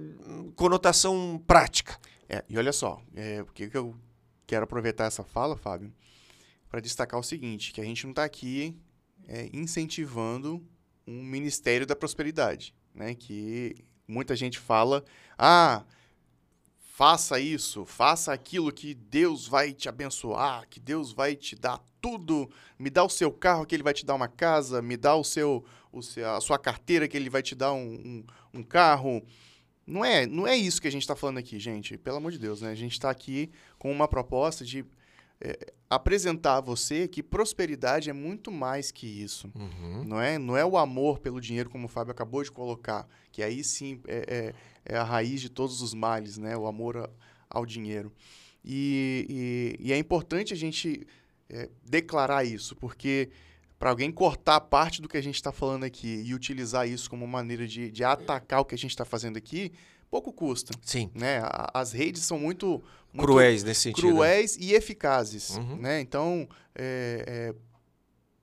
conotação 0.55 1.39
prática. 1.45 1.99
É, 2.27 2.43
e 2.49 2.57
olha 2.57 2.73
só, 2.73 2.99
é, 3.15 3.43
porque 3.43 3.69
que 3.69 3.77
eu 3.77 3.95
quero 4.47 4.63
aproveitar 4.63 5.05
essa 5.05 5.23
fala, 5.23 5.55
Fábio? 5.55 5.93
para 6.67 6.79
destacar 6.79 7.19
o 7.19 7.23
seguinte, 7.23 7.73
que 7.73 7.81
a 7.81 7.83
gente 7.83 8.03
não 8.05 8.11
está 8.11 8.23
aqui 8.23 8.75
é, 9.27 9.49
incentivando 9.51 10.63
um 11.05 11.23
ministério 11.23 11.85
da 11.85 11.95
prosperidade, 11.95 12.73
né? 12.93 13.15
Que 13.15 13.75
muita 14.07 14.35
gente 14.35 14.59
fala, 14.59 15.03
ah, 15.37 15.83
faça 16.99 17.39
isso, 17.39 17.85
faça 17.85 18.33
aquilo 18.33 18.73
que 18.73 18.93
Deus 18.93 19.47
vai 19.47 19.71
te 19.71 19.87
abençoar, 19.87 20.67
que 20.69 20.81
Deus 20.81 21.13
vai 21.13 21.33
te 21.33 21.55
dar 21.55 21.79
tudo, 22.01 22.51
me 22.77 22.89
dá 22.89 23.05
o 23.05 23.09
seu 23.09 23.31
carro 23.31 23.65
que 23.65 23.73
ele 23.73 23.83
vai 23.83 23.93
te 23.93 24.05
dar 24.05 24.15
uma 24.15 24.27
casa, 24.27 24.81
me 24.81 24.97
dá 24.97 25.15
o 25.15 25.23
seu, 25.23 25.63
o 25.93 26.01
seu 26.01 26.29
a 26.29 26.41
sua 26.41 26.59
carteira 26.59 27.07
que 27.07 27.15
ele 27.15 27.29
vai 27.29 27.41
te 27.41 27.55
dar 27.55 27.71
um, 27.71 27.93
um, 27.93 28.25
um 28.55 28.61
carro. 28.61 29.23
Não 29.87 30.03
é, 30.03 30.25
não 30.25 30.45
é 30.45 30.57
isso 30.57 30.81
que 30.81 30.89
a 30.89 30.91
gente 30.91 31.03
está 31.03 31.15
falando 31.15 31.37
aqui, 31.37 31.57
gente. 31.57 31.97
Pelo 31.97 32.17
amor 32.17 32.33
de 32.33 32.37
Deus, 32.37 32.59
né? 32.59 32.69
A 32.69 32.75
gente 32.75 32.91
está 32.91 33.09
aqui 33.09 33.49
com 33.77 33.89
uma 33.89 34.05
proposta 34.05 34.65
de 34.65 34.85
é, 35.41 35.73
apresentar 35.89 36.57
a 36.57 36.61
você 36.61 37.07
que 37.07 37.23
prosperidade 37.23 38.09
é 38.09 38.13
muito 38.13 38.51
mais 38.51 38.91
que 38.91 39.07
isso. 39.07 39.51
Uhum. 39.55 40.03
Não, 40.05 40.21
é, 40.21 40.37
não 40.37 40.55
é 40.55 40.65
o 40.65 40.77
amor 40.77 41.19
pelo 41.19 41.39
dinheiro, 41.39 41.69
como 41.69 41.85
o 41.85 41.89
Fábio 41.89 42.11
acabou 42.11 42.43
de 42.43 42.51
colocar, 42.51 43.07
que 43.31 43.41
aí 43.41 43.63
sim 43.63 44.01
é, 44.07 44.53
é, 44.85 44.93
é 44.93 44.97
a 44.97 45.03
raiz 45.03 45.41
de 45.41 45.49
todos 45.49 45.81
os 45.81 45.93
males, 45.93 46.37
né? 46.37 46.55
o 46.57 46.67
amor 46.67 46.97
a, 46.97 47.09
ao 47.49 47.65
dinheiro. 47.65 48.11
E, 48.63 49.77
e, 49.79 49.87
e, 49.87 49.93
é 49.93 49.97
importante 49.97 50.53
a 50.53 50.57
gente 50.57 51.07
é, 51.49 51.69
declarar 51.83 52.43
isso, 52.43 52.75
porque 52.75 53.29
para 53.79 53.89
alguém 53.89 54.11
cortar 54.11 54.59
parte 54.59 55.01
do 55.01 55.07
que 55.07 55.15
a 55.15 55.23
gente 55.23 55.35
está 55.35 55.53
falando 55.53 55.85
aqui 55.85 56.21
e 56.25 56.33
utilizar 56.33 56.87
isso 56.87 57.09
como 57.09 57.25
maneira 57.25 57.65
de, 57.65 57.89
de 57.89 58.03
atacar 58.03 58.59
o 58.59 58.65
que 58.65 58.75
a 58.75 58.77
gente 58.77 58.91
está 58.91 59.05
fazendo 59.05 59.37
aqui, 59.37 59.71
pouco 60.09 60.33
custa. 60.33 60.73
Sim. 60.81 61.09
Né? 61.13 61.41
As 61.73 61.91
redes 61.91 62.23
são 62.23 62.39
muito, 62.39 62.83
muito 63.13 63.25
cruéis 63.25 63.63
nesse 63.63 63.81
sentido. 63.81 64.07
né? 64.07 64.13
Cruéis 64.13 64.57
e 64.57 64.73
eficazes. 64.73 65.51
Uhum. 65.51 65.77
Né? 65.77 66.01
Então, 66.01 66.47
é, 66.75 67.23
é, 67.27 67.55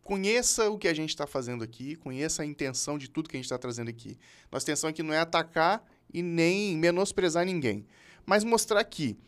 conheça 0.02 0.70
o 0.70 0.78
que 0.78 0.88
a 0.88 0.94
gente 0.94 1.10
está 1.10 1.26
fazendo 1.26 1.64
aqui, 1.64 1.96
conheça 1.96 2.42
a 2.42 2.46
intenção 2.46 2.96
de 2.96 3.08
tudo 3.08 3.28
que 3.28 3.36
a 3.36 3.38
gente 3.38 3.46
está 3.46 3.58
trazendo 3.58 3.90
aqui. 3.90 4.18
Nossa 4.50 4.64
intenção 4.64 4.90
aqui 4.90 5.02
não 5.02 5.12
é 5.12 5.18
atacar 5.18 5.84
e 6.12 6.22
nem 6.22 6.76
menosprezar 6.76 7.44
ninguém, 7.44 7.84
mas 8.24 8.44
mostrar 8.44 8.82
que 8.84 9.18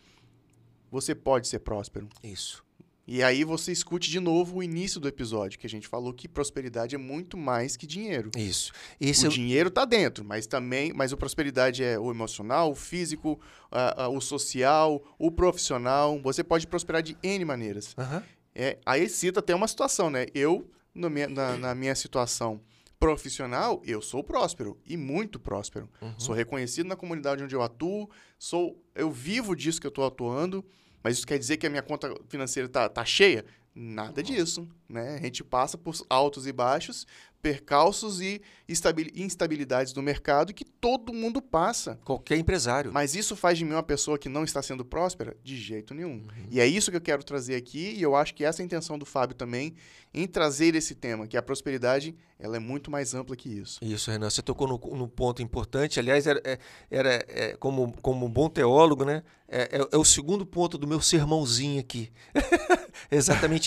você 0.91 1.15
pode 1.15 1.49
ser 1.49 1.59
próspero. 1.59 2.09
Isso. 2.23 2.65
E 3.11 3.23
aí 3.23 3.43
você 3.43 3.73
escute 3.73 4.11
de 4.11 4.21
novo 4.21 4.59
o 4.59 4.63
início 4.63 5.01
do 5.01 5.09
episódio, 5.09 5.59
que 5.59 5.67
a 5.67 5.71
gente 5.71 5.89
falou 5.89 6.13
que 6.13 6.29
prosperidade 6.29 6.95
é 6.95 6.99
muito 6.99 7.39
mais 7.39 7.75
que 7.75 7.87
dinheiro. 7.87 8.31
Isso. 8.37 8.71
Esse 9.01 9.25
o 9.25 9.29
é... 9.29 9.31
dinheiro 9.31 9.71
está 9.71 9.87
dentro, 9.87 10.23
mas 10.23 10.47
também, 10.47 10.93
mas 10.93 11.11
o 11.11 11.17
prosperidade 11.17 11.83
é 11.83 11.99
o 11.99 12.11
emocional, 12.11 12.71
o 12.71 12.75
físico, 12.75 13.41
uh, 13.73 14.11
uh, 14.11 14.15
o 14.15 14.21
social, 14.21 15.03
o 15.19 15.31
profissional. 15.31 16.21
Você 16.21 16.45
pode 16.45 16.67
prosperar 16.67 17.03
de 17.03 17.17
N 17.23 17.47
maneiras. 17.47 17.97
Uhum. 17.97 18.23
É, 18.55 18.77
aí 18.85 19.09
cita 19.09 19.41
até 19.41 19.55
uma 19.55 19.69
situação, 19.69 20.11
né? 20.11 20.27
Eu, 20.35 20.71
minha, 20.95 21.29
na, 21.29 21.57
na, 21.57 21.75
minha 21.75 21.95
situação 21.95 22.61
profissional, 23.01 23.81
eu 23.87 24.03
sou 24.03 24.23
próspero 24.23 24.79
e 24.85 24.99
muito 24.99 25.41
próspero. 25.41 25.89
Uhum. 26.03 26.13
Sou 26.19 26.35
reconhecido 26.35 26.87
na 26.87 26.97
comunidade 26.97 27.43
onde 27.43 27.55
eu 27.55 27.63
atuo, 27.63 28.11
sou, 28.39 28.85
eu 28.95 29.11
vivo 29.11 29.57
disso 29.57 29.81
que 29.81 29.87
eu 29.87 29.91
estou 29.91 30.05
atuando. 30.05 30.63
Mas 31.03 31.19
isso 31.19 31.27
quer 31.27 31.39
dizer 31.39 31.57
que 31.57 31.67
a 31.67 31.71
minha 31.71 31.83
conta 31.83 32.13
financeira 32.29 32.69
tá, 32.69 32.89
tá 32.89 33.05
cheia? 33.05 33.45
Nada 33.81 34.25
disso, 34.25 34.69
né? 34.89 35.15
A 35.15 35.23
gente 35.23 35.45
passa 35.45 35.79
por 35.79 35.95
altos 36.11 36.49
e 36.49 36.53
baixos, 36.53 37.07
percalços 37.41 38.21
e 38.21 38.43
instabilidades 38.69 39.93
do 39.93 40.03
mercado 40.03 40.53
que 40.53 40.65
todo 40.65 41.13
mundo 41.13 41.41
passa. 41.41 41.97
Qualquer 42.05 42.37
empresário. 42.39 42.93
Mas 42.93 43.15
isso 43.15 43.37
faz 43.37 43.57
de 43.57 43.65
mim 43.65 43.75
uma 43.75 43.83
pessoa 43.83 44.19
que 44.19 44.29
não 44.29 44.43
está 44.43 44.61
sendo 44.63 44.85
próspera? 44.85 45.37
De 45.45 45.57
jeito 45.57 45.95
nenhum. 45.95 46.15
Uhum. 46.15 46.49
E 46.51 46.59
é 46.59 46.67
isso 46.67 46.91
que 46.91 46.97
eu 46.97 47.01
quero 47.01 47.23
trazer 47.23 47.55
aqui, 47.55 47.95
e 47.97 48.03
eu 48.03 48.17
acho 48.17 48.35
que 48.35 48.45
essa 48.45 48.61
é 48.61 48.65
a 48.65 48.67
intenção 48.67 48.99
do 48.99 49.07
Fábio 49.07 49.37
também, 49.37 49.77
em 50.13 50.27
trazer 50.27 50.75
esse 50.75 50.95
tema, 50.97 51.29
que 51.29 51.37
a 51.37 51.43
prosperidade 51.43 52.17
ela 52.39 52.57
é 52.57 52.61
muito 52.61 52.91
mais 52.91 53.15
ampla 53.15 53.37
que 53.37 53.49
isso. 53.49 53.79
Isso, 53.83 54.11
Renan, 54.11 54.31
você 54.31 54.43
tocou 54.43 54.67
no, 54.67 54.97
no 54.97 55.09
ponto 55.09 55.43
importante. 55.43 56.01
Aliás, 56.01 56.27
era, 56.27 56.41
é, 56.45 56.59
era 56.91 57.25
é, 57.29 57.57
como, 57.59 57.93
como 58.01 58.27
um 58.27 58.31
bom 58.31 58.49
teólogo, 58.49 59.05
né? 59.05 59.23
É, 59.49 59.79
é, 59.79 59.89
é 59.93 59.97
o 59.97 60.05
segundo 60.05 60.47
ponto 60.47 60.79
do 60.79 60.87
meu 60.87 61.01
sermãozinho 61.01 61.81
aqui. 61.81 62.13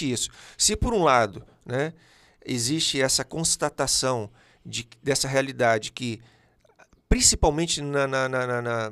Exatamente 0.01 0.12
isso. 0.12 0.29
Se 0.58 0.75
por 0.75 0.93
um 0.93 1.03
lado, 1.03 1.46
né? 1.65 1.93
existe 2.46 3.01
essa 3.01 3.24
constatação 3.24 4.29
de, 4.65 4.88
dessa 5.03 5.27
realidade 5.27 5.91
que, 5.91 6.20
principalmente 7.08 7.81
na, 7.81 8.08
na, 8.08 8.29
na, 8.29 8.62
na 8.62 8.91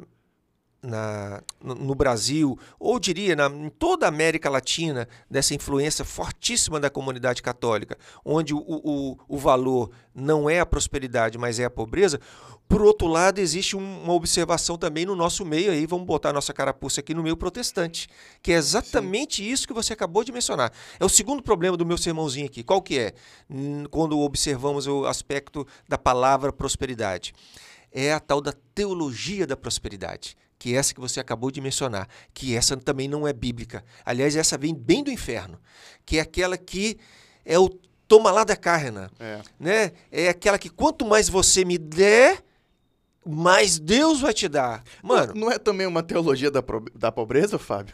na, 0.82 1.44
no 1.62 1.94
Brasil, 1.94 2.58
ou 2.80 2.98
diria 3.00 3.36
na, 3.36 3.48
em 3.48 3.68
toda 3.68 4.06
a 4.06 4.10
América 4.10 4.50
Latina, 4.50 5.10
dessa 5.30 5.54
influência 5.54 6.06
fortíssima 6.06 6.80
da 6.80 6.90
comunidade 6.90 7.42
católica, 7.42 7.98
onde 8.24 8.54
o, 8.54 8.64
o, 8.66 9.18
o 9.28 9.38
valor 9.38 9.92
não 10.16 10.50
é 10.50 10.62
a 10.62 10.66
prosperidade, 10.66 11.38
mas 11.38 11.60
é 11.60 11.66
a 11.66 11.70
pobreza, 11.70 12.22
por 12.70 12.84
outro 12.84 13.08
lado, 13.08 13.40
existe 13.40 13.76
uma 13.76 14.14
observação 14.14 14.78
também 14.78 15.04
no 15.04 15.16
nosso 15.16 15.44
meio, 15.44 15.72
aí 15.72 15.88
vamos 15.88 16.06
botar 16.06 16.30
a 16.30 16.34
nossa 16.34 16.54
carapuça 16.54 17.00
aqui 17.00 17.16
no 17.16 17.24
meio 17.24 17.36
protestante, 17.36 18.08
que 18.44 18.54
é 18.54 18.56
exatamente 18.56 19.44
Sim. 19.44 19.50
isso 19.50 19.68
que 19.68 19.74
você 19.74 19.92
acabou 19.92 20.24
de 20.24 20.32
mencionar. 20.32 20.72
É 21.00 21.04
o 21.04 21.10
segundo 21.10 21.42
problema 21.42 21.76
do 21.76 21.84
meu 21.84 21.98
sermãozinho 21.98 22.46
aqui. 22.46 22.64
Qual 22.64 22.80
que 22.80 23.00
é? 23.00 23.14
Quando 23.90 24.20
observamos 24.20 24.86
o 24.86 25.08
aspecto 25.08 25.66
da 25.88 25.98
palavra 25.98 26.54
prosperidade. 26.54 27.34
É 27.92 28.14
a 28.14 28.20
tal 28.20 28.40
da 28.40 28.54
teologia 28.76 29.48
da 29.48 29.58
prosperidade 29.58 30.38
que 30.60 30.76
é 30.76 30.78
essa 30.78 30.94
que 30.94 31.00
você 31.00 31.22
acabou 31.22 31.50
de 31.50 31.62
mencionar, 31.62 32.06
que 32.34 32.54
essa 32.54 32.76
também 32.76 33.08
não 33.08 33.26
é 33.26 33.32
bíblica. 33.32 33.82
Aliás, 34.06 34.36
essa 34.36 34.58
vem 34.58 34.76
bem 34.76 35.02
do 35.02 35.10
inferno, 35.10 35.58
que 36.06 36.18
é 36.18 36.20
aquela 36.20 36.58
que 36.58 37.00
é 37.46 37.58
o 37.58 37.70
toma 38.10 38.30
lá 38.30 38.44
da 38.44 38.58
carne, 38.58 39.08
é. 39.20 39.42
né? 39.58 39.92
É 40.12 40.28
aquela 40.28 40.60
que 40.60 40.68
quanto 40.68 41.06
mais 41.06 41.30
você 41.30 41.64
me 41.64 41.78
der, 41.78 42.44
mas 43.26 43.78
Deus 43.78 44.22
vai 44.22 44.34
te 44.34 44.48
dar. 44.48 44.82
Mano. 45.04 45.34
Não, 45.34 45.42
não 45.42 45.52
é 45.52 45.60
também 45.60 45.86
uma 45.86 46.02
teologia 46.02 46.50
da, 46.50 46.64
da 46.96 47.12
pobreza, 47.12 47.60
Fábio? 47.60 47.94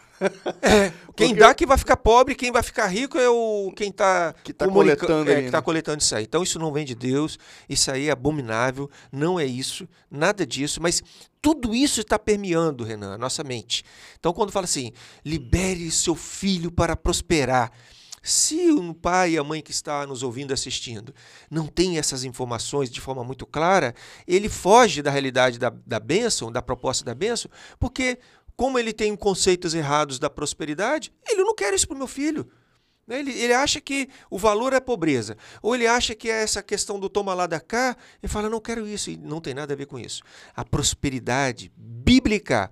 É, 0.61 0.91
quem 1.15 1.29
Porque... 1.29 1.33
dá 1.35 1.53
que 1.53 1.65
vai 1.65 1.77
ficar 1.77 1.97
pobre, 1.97 2.35
quem 2.35 2.51
vai 2.51 2.61
ficar 2.61 2.87
rico 2.87 3.17
é 3.17 3.29
o 3.29 3.71
quem 3.75 3.91
tá 3.91 4.33
que 4.43 4.51
está 4.51 4.67
coletando, 4.67 5.31
é, 5.31 5.41
que 5.43 5.51
tá 5.51 5.61
coletando 5.61 6.01
isso 6.01 6.15
aí. 6.15 6.23
Então 6.23 6.43
isso 6.43 6.59
não 6.59 6.71
vem 6.71 6.85
de 6.85 6.95
Deus, 6.95 7.39
isso 7.67 7.91
aí 7.91 8.07
é 8.07 8.11
abominável, 8.11 8.89
não 9.11 9.39
é 9.39 9.45
isso, 9.45 9.87
nada 10.09 10.45
disso, 10.45 10.81
mas 10.81 11.01
tudo 11.41 11.75
isso 11.75 12.01
está 12.01 12.17
permeando, 12.17 12.83
Renan, 12.83 13.15
a 13.15 13.17
nossa 13.17 13.43
mente. 13.43 13.83
Então 14.19 14.31
quando 14.31 14.51
fala 14.51 14.65
assim, 14.65 14.93
libere 15.25 15.89
seu 15.91 16.15
filho 16.15 16.71
para 16.71 16.95
prosperar, 16.95 17.71
se 18.25 18.71
o 18.71 18.91
pai 18.91 19.33
e 19.33 19.37
a 19.37 19.43
mãe 19.43 19.61
que 19.61 19.69
está 19.69 20.07
nos 20.07 20.23
ouvindo 20.23 20.51
assistindo 20.51 21.13
não 21.49 21.67
tem 21.67 21.99
essas 21.99 22.23
informações 22.23 22.89
de 22.89 22.99
forma 22.99 23.23
muito 23.23 23.45
clara, 23.45 23.93
ele 24.27 24.49
foge 24.49 25.03
da 25.03 25.11
realidade 25.11 25.59
da, 25.59 25.69
da 25.69 25.99
bênção, 25.99 26.51
da 26.51 26.59
proposta 26.59 27.05
da 27.05 27.13
bênção, 27.13 27.51
porque, 27.79 28.17
como 28.55 28.79
ele 28.79 28.91
tem 28.91 29.15
conceitos 29.15 29.75
errados 29.75 30.17
da 30.17 30.27
prosperidade, 30.27 31.13
ele 31.29 31.43
não 31.43 31.53
quer 31.53 31.71
isso 31.75 31.87
para 31.87 31.93
o 31.93 31.99
meu 31.99 32.07
filho. 32.07 32.49
Né? 33.05 33.19
Ele, 33.19 33.31
ele 33.31 33.53
acha 33.53 33.79
que 33.79 34.09
o 34.27 34.39
valor 34.39 34.73
é 34.73 34.79
pobreza. 34.79 35.37
Ou 35.61 35.75
ele 35.75 35.85
acha 35.85 36.15
que 36.15 36.27
é 36.27 36.41
essa 36.41 36.63
questão 36.63 36.99
do 36.99 37.09
toma 37.09 37.33
lá 37.35 37.45
da 37.45 37.59
cá 37.59 37.95
e 38.23 38.27
fala, 38.27 38.49
não 38.49 38.59
quero 38.59 38.87
isso. 38.87 39.11
E 39.11 39.17
não 39.17 39.39
tem 39.39 39.53
nada 39.53 39.73
a 39.73 39.77
ver 39.77 39.85
com 39.85 39.99
isso. 39.99 40.23
A 40.55 40.65
prosperidade 40.65 41.71
bíblica, 41.77 42.71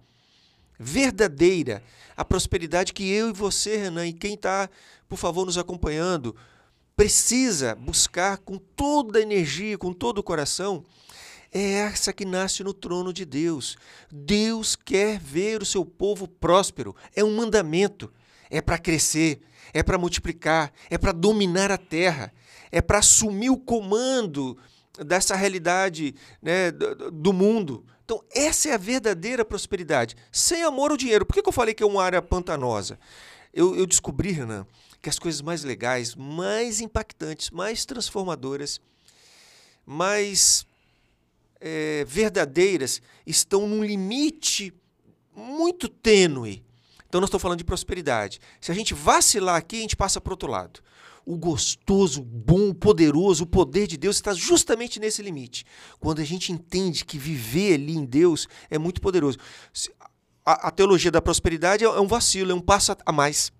verdadeira, 0.80 1.84
a 2.16 2.24
prosperidade 2.24 2.94
que 2.94 3.10
eu 3.10 3.30
e 3.30 3.34
você, 3.34 3.78
Renan, 3.78 4.08
e 4.08 4.14
quem 4.14 4.36
está 4.36 4.70
por 5.14 5.18
favor, 5.18 5.46
nos 5.46 5.60
acompanhando, 5.60 6.36
precisa 6.96 7.76
buscar 7.76 8.40
com 8.40 8.58
toda 8.58 9.20
a 9.20 9.22
energia, 9.22 9.78
com 9.78 9.94
todo 9.94 10.18
o 10.18 10.24
coração, 10.24 10.84
é 11.52 11.74
essa 11.74 12.12
que 12.12 12.26
nasce 12.26 12.64
no 12.64 12.74
trono 12.74 13.14
de 13.14 13.24
Deus. 13.24 13.78
Deus 14.12 14.76
quer 14.76 15.20
ver 15.20 15.62
o 15.62 15.66
seu 15.68 15.86
povo 15.86 16.28
próspero. 16.28 16.96
É 17.16 17.24
um 17.24 17.36
mandamento. 17.36 18.12
É 18.50 18.60
para 18.60 18.80
crescer, 18.80 19.42
é 19.72 19.84
para 19.84 20.00
multiplicar, 20.00 20.74
é 20.90 20.98
para 20.98 21.12
dominar 21.12 21.72
a 21.72 21.78
terra, 21.78 22.34
é 22.72 22.82
para 22.82 22.98
assumir 22.98 23.52
o 23.52 23.58
comando 23.58 24.58
dessa 25.00 25.36
realidade 25.36 26.14
né, 26.42 26.72
do 26.72 27.34
mundo. 27.34 27.86
Então, 28.06 28.24
essa 28.32 28.70
é 28.70 28.74
a 28.74 28.78
verdadeira 28.78 29.46
prosperidade. 29.46 30.16
Sem 30.32 30.64
amor 30.64 30.92
ao 30.92 30.98
dinheiro. 30.98 31.26
Por 31.26 31.34
que, 31.34 31.42
que 31.42 31.50
eu 31.50 31.54
falei 31.54 31.74
que 31.74 31.82
é 31.82 31.86
uma 31.86 32.04
área 32.04 32.22
pantanosa? 32.22 33.00
Eu, 33.54 33.76
eu 33.76 33.86
descobri, 33.86 34.32
Renan, 34.32 34.66
que 35.02 35.10
as 35.10 35.18
coisas 35.18 35.42
mais 35.42 35.64
legais, 35.64 36.16
mais 36.16 36.82
impactantes, 36.82 37.50
mais 37.50 37.86
transformadoras, 37.86 38.80
mais 39.86 40.66
é, 41.60 42.04
verdadeiras 42.06 43.02
estão 43.26 43.68
num 43.68 43.84
limite 43.84 44.74
muito 45.36 45.88
tênue. 45.88 46.64
Então, 47.08 47.22
nós 47.22 47.30
estamos 47.30 47.42
falando 47.42 47.60
de 47.60 47.64
prosperidade. 47.64 48.40
Se 48.60 48.72
a 48.72 48.76
gente 48.76 48.94
vacilar 48.94 49.56
aqui, 49.56 49.78
a 49.78 49.82
gente 49.82 49.96
passa 49.96 50.20
para 50.20 50.34
outro 50.34 50.50
lado. 50.50 50.82
O 51.26 51.38
gostoso, 51.38 52.22
o 52.22 52.24
bom, 52.24 52.70
o 52.70 52.76
poderoso, 52.76 53.44
o 53.44 53.48
poder 53.48 53.88
de 53.88 53.98
Deus 53.98 54.18
está 54.18 54.34
justamente 54.34 55.00
nesse 55.00 55.22
limite. 55.22 55.66
Quando 56.00 56.20
a 56.20 56.26
gente 56.26 56.52
entende 56.52 57.06
que 57.06 57.18
viver 57.18 57.76
ali 57.76 57.96
em 57.96 58.06
Deus 58.06 58.48
é 58.70 58.78
muito 58.78 59.00
poderoso. 59.00 59.38
A, 60.46 60.68
a 60.68 60.72
teologia 60.72 61.12
da 61.12 61.22
prosperidade 61.22 61.84
é 61.84 61.90
um 61.90 62.08
vacilo, 62.08 62.52
é 62.52 62.56
um 62.56 62.62
passo 62.62 62.96
a 63.06 63.12
mais. 63.12 63.52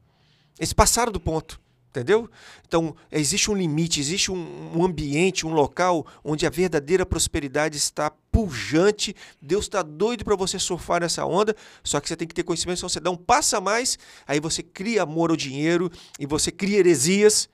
Eles 0.60 0.74
passaram 0.74 1.12
do 1.12 1.20
ponto. 1.20 1.62
Entendeu? 1.90 2.28
Então, 2.68 2.96
existe 3.12 3.52
um 3.52 3.54
limite, 3.54 4.00
existe 4.00 4.32
um, 4.32 4.78
um, 4.80 4.84
ambiente, 4.84 5.46
um 5.46 5.54
local 5.54 6.08
onde 6.24 6.44
a 6.44 6.50
verdadeira 6.50 7.06
prosperidade 7.06 7.78
está 7.78 8.12
pujante. 8.34 9.16
Deus 9.40 9.66
está 9.66 9.84
doido 9.84 10.26
para 10.26 10.36
você 10.36 10.58
surfar 10.58 11.02
nessa 11.02 11.24
onda, 11.24 11.56
só 11.84 12.02
que 12.02 12.08
você 12.08 12.18
tem 12.18 12.28
que 12.28 12.34
ter 12.34 12.42
conhecimento. 12.42 12.78
Se 12.78 12.82
você 12.82 13.00
dá 13.00 13.12
um 13.12 13.16
passo 13.16 13.56
a 13.56 13.62
mais, 13.62 14.00
aí 14.26 14.40
você 14.40 14.64
cria 14.64 15.04
amor 15.04 15.30
ao 15.30 15.38
dinheiro 15.38 15.92
e 16.20 16.26
você 16.26 16.52
cria 16.52 16.80
heresias. 16.80 17.48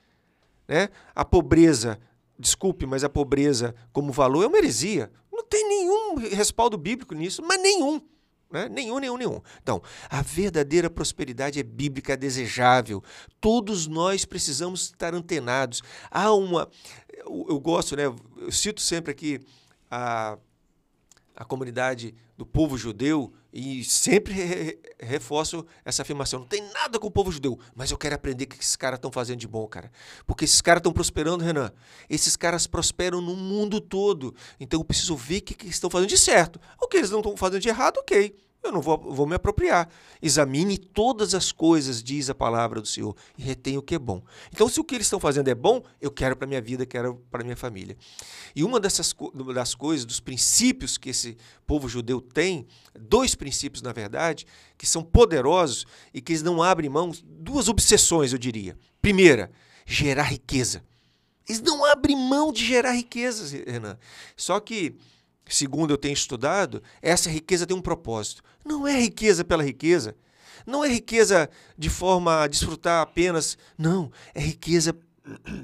Né? 0.65 0.87
A 1.13 1.25
pobreza, 1.25 1.99
desculpe, 2.39 2.85
mas 2.85 3.03
a 3.03 3.09
pobreza 3.09 3.75
como 3.91 4.13
valor 4.13 4.43
é 4.43 4.47
uma 4.47 4.57
heresia. 4.57 5.11
Não 5.29 5.43
tem 5.43 5.67
nenhum 5.67 6.15
respaldo 6.15 6.77
bíblico 6.77 7.13
nisso, 7.13 7.43
mas 7.45 7.61
nenhum. 7.61 8.01
Né? 8.49 8.69
Nenhum, 8.69 8.99
nenhum, 8.99 9.17
nenhum. 9.17 9.41
Então, 9.61 9.81
a 10.09 10.21
verdadeira 10.21 10.89
prosperidade 10.89 11.59
é 11.59 11.63
bíblica, 11.63 12.13
é 12.13 12.17
desejável. 12.17 13.03
Todos 13.41 13.85
nós 13.85 14.23
precisamos 14.23 14.83
estar 14.83 15.13
antenados. 15.13 15.83
Há 16.09 16.31
uma. 16.33 16.69
Eu, 17.09 17.47
eu 17.49 17.59
gosto, 17.59 17.95
né? 17.97 18.05
Eu 18.05 18.51
cito 18.51 18.81
sempre 18.81 19.11
aqui 19.11 19.39
a, 19.91 20.37
a 21.39 21.45
comunidade 21.45 22.13
do 22.37 22.45
povo 22.45 22.77
judeu 22.77 23.31
e 23.51 23.81
sempre 23.85 24.33
re, 24.33 24.77
reforço 24.99 25.65
essa 25.85 26.01
afirmação. 26.01 26.41
Não 26.41 26.47
tem 26.47 26.61
nada 26.73 26.99
com 26.99 27.07
o 27.07 27.11
povo 27.11 27.31
judeu, 27.31 27.57
mas 27.73 27.91
eu 27.91 27.97
quero 27.97 28.13
aprender 28.13 28.43
o 28.43 28.47
que 28.47 28.61
esses 28.61 28.75
caras 28.75 28.97
estão 28.97 29.09
fazendo 29.09 29.39
de 29.39 29.47
bom, 29.47 29.65
cara. 29.65 29.89
Porque 30.27 30.43
esses 30.43 30.59
caras 30.59 30.81
estão 30.81 30.91
prosperando, 30.91 31.41
Renan. 31.41 31.71
Esses 32.09 32.35
caras 32.35 32.67
prosperam 32.67 33.21
no 33.21 33.37
mundo 33.37 33.79
todo. 33.79 34.35
Então 34.59 34.81
eu 34.81 34.83
preciso 34.83 35.15
ver 35.15 35.37
o 35.37 35.41
que, 35.43 35.53
que 35.53 35.67
estão 35.67 35.89
fazendo 35.89 36.09
de 36.09 36.17
certo. 36.17 36.59
O 36.77 36.89
que 36.89 36.97
eles 36.97 37.09
não 37.09 37.19
estão 37.19 37.37
fazendo 37.37 37.61
de 37.61 37.69
errado, 37.69 37.97
ok. 37.99 38.35
Eu 38.61 38.73
não 38.73 38.81
vou, 38.81 38.97
vou 38.97 39.25
me 39.25 39.35
apropriar. 39.35 39.89
Examine 40.21 40.77
todas 40.77 41.33
as 41.33 41.51
coisas, 41.51 42.03
diz 42.03 42.29
a 42.29 42.35
palavra 42.35 42.81
do 42.81 42.87
Senhor, 42.87 43.15
e 43.37 43.41
retenha 43.41 43.79
o 43.79 43.81
que 43.81 43.95
é 43.95 43.99
bom. 43.99 44.21
Então, 44.53 44.67
se 44.67 44.79
o 44.79 44.83
que 44.83 44.95
eles 44.95 45.07
estão 45.07 45.19
fazendo 45.19 45.47
é 45.47 45.55
bom, 45.55 45.81
eu 46.01 46.11
quero 46.11 46.35
para 46.35 46.45
minha 46.45 46.61
vida, 46.61 46.85
quero 46.85 47.15
para 47.31 47.43
minha 47.43 47.55
família. 47.55 47.97
E 48.53 48.63
uma 48.63 48.79
dessas 48.79 49.15
das 49.53 49.73
coisas, 49.73 50.05
dos 50.05 50.19
princípios 50.19 50.97
que 50.97 51.09
esse 51.09 51.37
povo 51.65 51.87
judeu 51.87 52.19
tem, 52.19 52.67
dois 52.99 53.33
princípios, 53.33 53.81
na 53.81 53.93
verdade, 53.93 54.45
que 54.77 54.85
são 54.85 55.03
poderosos 55.03 55.85
e 56.13 56.21
que 56.21 56.33
eles 56.33 56.43
não 56.43 56.61
abrem 56.61 56.89
mão, 56.89 57.11
duas 57.23 57.69
obsessões, 57.69 58.33
eu 58.33 58.37
diria. 58.37 58.77
Primeira, 59.01 59.49
gerar 59.85 60.23
riqueza. 60.23 60.83
Eles 61.47 61.61
não 61.61 61.83
abrem 61.85 62.15
mão 62.15 62.51
de 62.51 62.63
gerar 62.63 62.91
riqueza, 62.91 63.63
Renan. 63.65 63.97
Só 64.35 64.59
que 64.59 64.95
segundo 65.49 65.91
eu 65.91 65.97
tenho 65.97 66.13
estudado, 66.13 66.81
essa 67.01 67.29
riqueza 67.29 67.65
tem 67.65 67.75
um 67.75 67.81
propósito. 67.81 68.43
Não 68.63 68.87
é 68.87 68.99
riqueza 68.99 69.43
pela 69.43 69.63
riqueza. 69.63 70.15
Não 70.65 70.83
é 70.83 70.89
riqueza 70.89 71.49
de 71.77 71.89
forma 71.89 72.43
a 72.43 72.47
desfrutar 72.47 73.01
apenas. 73.01 73.57
Não. 73.77 74.11
É 74.33 74.39
riqueza 74.39 74.95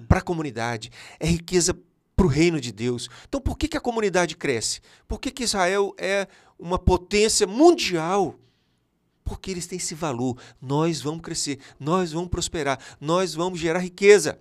para 0.08 0.20
a 0.20 0.24
comunidade. 0.24 0.92
É 1.20 1.28
riqueza 1.28 1.78
para 2.16 2.26
o 2.26 2.30
reino 2.30 2.60
de 2.60 2.72
Deus. 2.72 3.10
Então, 3.28 3.42
por 3.42 3.58
que, 3.58 3.68
que 3.68 3.78
a 3.78 3.82
comunidade 3.82 4.36
cresce? 4.36 4.82
Por 5.08 5.20
que, 5.20 5.32
que 5.32 5.44
Israel 5.44 5.94
é 5.98 6.28
uma 6.58 6.80
potência 6.80 7.46
mundial? 7.46 8.40
Porque 9.24 9.52
eles 9.52 9.68
têm 9.68 9.78
esse 9.78 9.94
valor. 9.94 10.38
Nós 10.62 11.02
vamos 11.02 11.22
crescer, 11.22 11.60
nós 11.80 12.12
vamos 12.12 12.30
prosperar, 12.30 12.80
nós 13.00 13.34
vamos 13.34 13.60
gerar 13.60 13.80
riqueza 13.80 14.40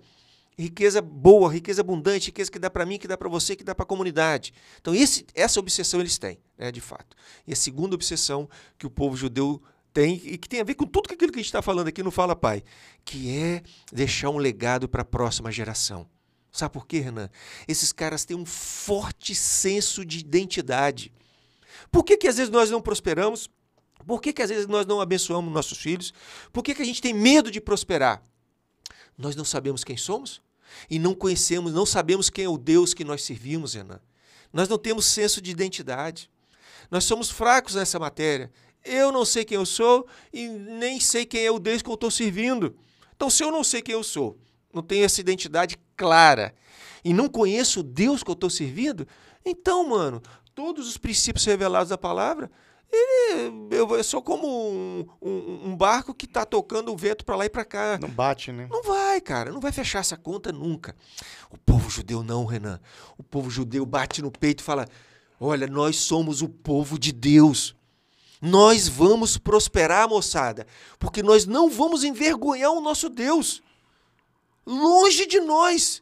riqueza 0.57 1.01
boa, 1.01 1.51
riqueza 1.51 1.81
abundante, 1.81 2.27
riqueza 2.27 2.51
que 2.51 2.59
dá 2.59 2.69
para 2.69 2.85
mim, 2.85 2.97
que 2.97 3.07
dá 3.07 3.17
para 3.17 3.29
você, 3.29 3.55
que 3.55 3.63
dá 3.63 3.75
para 3.75 3.83
a 3.83 3.87
comunidade. 3.87 4.53
Então, 4.79 4.95
esse, 4.95 5.25
essa 5.33 5.59
obsessão 5.59 5.99
eles 5.99 6.17
têm, 6.17 6.39
né, 6.57 6.71
de 6.71 6.81
fato. 6.81 7.15
E 7.45 7.53
a 7.53 7.55
segunda 7.55 7.95
obsessão 7.95 8.49
que 8.77 8.87
o 8.87 8.89
povo 8.89 9.15
judeu 9.17 9.61
tem, 9.93 10.21
e 10.25 10.37
que 10.37 10.49
tem 10.49 10.59
a 10.59 10.63
ver 10.63 10.75
com 10.75 10.85
tudo 10.85 11.13
aquilo 11.13 11.31
que 11.31 11.39
a 11.39 11.41
gente 11.41 11.47
está 11.47 11.61
falando 11.61 11.87
aqui 11.87 12.03
no 12.03 12.11
Fala 12.11 12.35
Pai, 12.35 12.63
que 13.03 13.35
é 13.37 13.63
deixar 13.91 14.29
um 14.29 14.37
legado 14.37 14.89
para 14.89 15.01
a 15.01 15.05
próxima 15.05 15.51
geração. 15.51 16.07
Sabe 16.51 16.73
por 16.73 16.87
quê, 16.87 16.99
Renan? 16.99 17.29
Esses 17.67 17.91
caras 17.91 18.23
têm 18.23 18.35
um 18.35 18.45
forte 18.45 19.35
senso 19.35 20.05
de 20.05 20.19
identidade. 20.19 21.13
Por 21.91 22.03
que, 22.03 22.17
que 22.17 22.27
às 22.27 22.37
vezes 22.37 22.51
nós 22.51 22.69
não 22.71 22.81
prosperamos? 22.81 23.49
Por 24.05 24.21
que, 24.21 24.31
que 24.31 24.41
às 24.41 24.49
vezes 24.49 24.67
nós 24.67 24.85
não 24.85 25.01
abençoamos 25.01 25.53
nossos 25.53 25.77
filhos? 25.77 26.13
Por 26.53 26.63
que, 26.63 26.75
que 26.75 26.81
a 26.81 26.85
gente 26.85 27.01
tem 27.01 27.13
medo 27.13 27.51
de 27.51 27.59
prosperar? 27.59 28.21
Nós 29.17 29.35
não 29.35 29.45
sabemos 29.45 29.83
quem 29.83 29.97
somos? 29.97 30.41
e 30.89 30.99
não 30.99 31.13
conhecemos, 31.13 31.73
não 31.73 31.85
sabemos 31.85 32.29
quem 32.29 32.45
é 32.45 32.49
o 32.49 32.57
Deus 32.57 32.93
que 32.93 33.03
nós 33.03 33.23
servimos, 33.23 33.73
Renan. 33.73 33.99
Nós 34.51 34.67
não 34.67 34.77
temos 34.77 35.05
senso 35.05 35.41
de 35.41 35.51
identidade. 35.51 36.29
Nós 36.89 37.03
somos 37.03 37.29
fracos 37.29 37.75
nessa 37.75 37.99
matéria. 37.99 38.51
Eu 38.83 39.11
não 39.11 39.25
sei 39.25 39.43
quem 39.43 39.55
eu 39.55 39.65
sou 39.65 40.07
e 40.31 40.47
nem 40.47 40.99
sei 40.99 41.25
quem 41.25 41.45
é 41.45 41.51
o 41.51 41.59
Deus 41.59 41.81
que 41.81 41.89
eu 41.89 41.95
estou 41.95 42.11
servindo. 42.11 42.75
Então, 43.15 43.29
se 43.29 43.43
eu 43.43 43.51
não 43.51 43.63
sei 43.63 43.81
quem 43.81 43.93
eu 43.93 44.03
sou, 44.03 44.37
não 44.71 44.83
tenho 44.83 45.03
essa 45.03 45.19
identidade 45.19 45.77
clara 45.97 46.53
e 47.03 47.13
não 47.13 47.27
conheço 47.27 47.79
o 47.79 47.83
Deus 47.83 48.23
que 48.23 48.29
eu 48.29 48.33
estou 48.33 48.49
servindo, 48.49 49.07
então, 49.43 49.87
mano, 49.87 50.21
todos 50.53 50.87
os 50.87 50.97
princípios 50.97 51.45
revelados 51.45 51.89
da 51.89 51.97
palavra 51.97 52.51
ele, 52.91 53.67
eu, 53.71 53.95
eu 53.95 54.03
sou 54.03 54.21
como 54.21 54.47
um, 54.47 55.05
um, 55.21 55.69
um 55.69 55.75
barco 55.75 56.13
que 56.13 56.25
está 56.25 56.45
tocando 56.45 56.91
o 56.91 56.97
vento 56.97 57.25
para 57.25 57.35
lá 57.35 57.45
e 57.45 57.49
para 57.49 57.65
cá. 57.65 57.97
Não 57.99 58.09
bate, 58.09 58.51
né? 58.51 58.67
Não 58.69 58.83
vai, 58.83 59.19
cara. 59.19 59.51
Não 59.51 59.59
vai 59.59 59.71
fechar 59.71 59.99
essa 59.99 60.15
conta 60.15 60.51
nunca. 60.51 60.95
O 61.49 61.57
povo 61.57 61.89
judeu 61.89 62.23
não, 62.23 62.45
Renan. 62.45 62.79
O 63.17 63.23
povo 63.23 63.49
judeu 63.49 63.85
bate 63.85 64.21
no 64.21 64.31
peito 64.31 64.61
e 64.61 64.63
fala: 64.63 64.87
Olha, 65.39 65.67
nós 65.67 65.97
somos 65.97 66.41
o 66.41 66.49
povo 66.49 66.97
de 66.97 67.11
Deus. 67.11 67.75
Nós 68.41 68.87
vamos 68.87 69.37
prosperar, 69.37 70.07
moçada, 70.07 70.67
porque 70.99 71.23
nós 71.23 71.45
não 71.45 71.69
vamos 71.69 72.03
envergonhar 72.03 72.71
o 72.71 72.81
nosso 72.81 73.09
Deus. 73.09 73.61
Longe 74.65 75.25
de 75.25 75.39
nós 75.39 76.01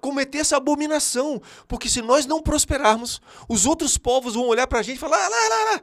cometer 0.00 0.38
essa 0.38 0.56
abominação. 0.56 1.40
Porque 1.66 1.88
se 1.88 2.02
nós 2.02 2.26
não 2.26 2.42
prosperarmos, 2.42 3.20
os 3.48 3.66
outros 3.66 3.98
povos 3.98 4.34
vão 4.34 4.46
olhar 4.46 4.66
para 4.66 4.80
a 4.80 4.82
gente 4.82 4.96
e 4.96 5.00
falar: 5.00 5.16
lá, 5.16 5.28
lá, 5.28 5.72
lá, 5.72 5.82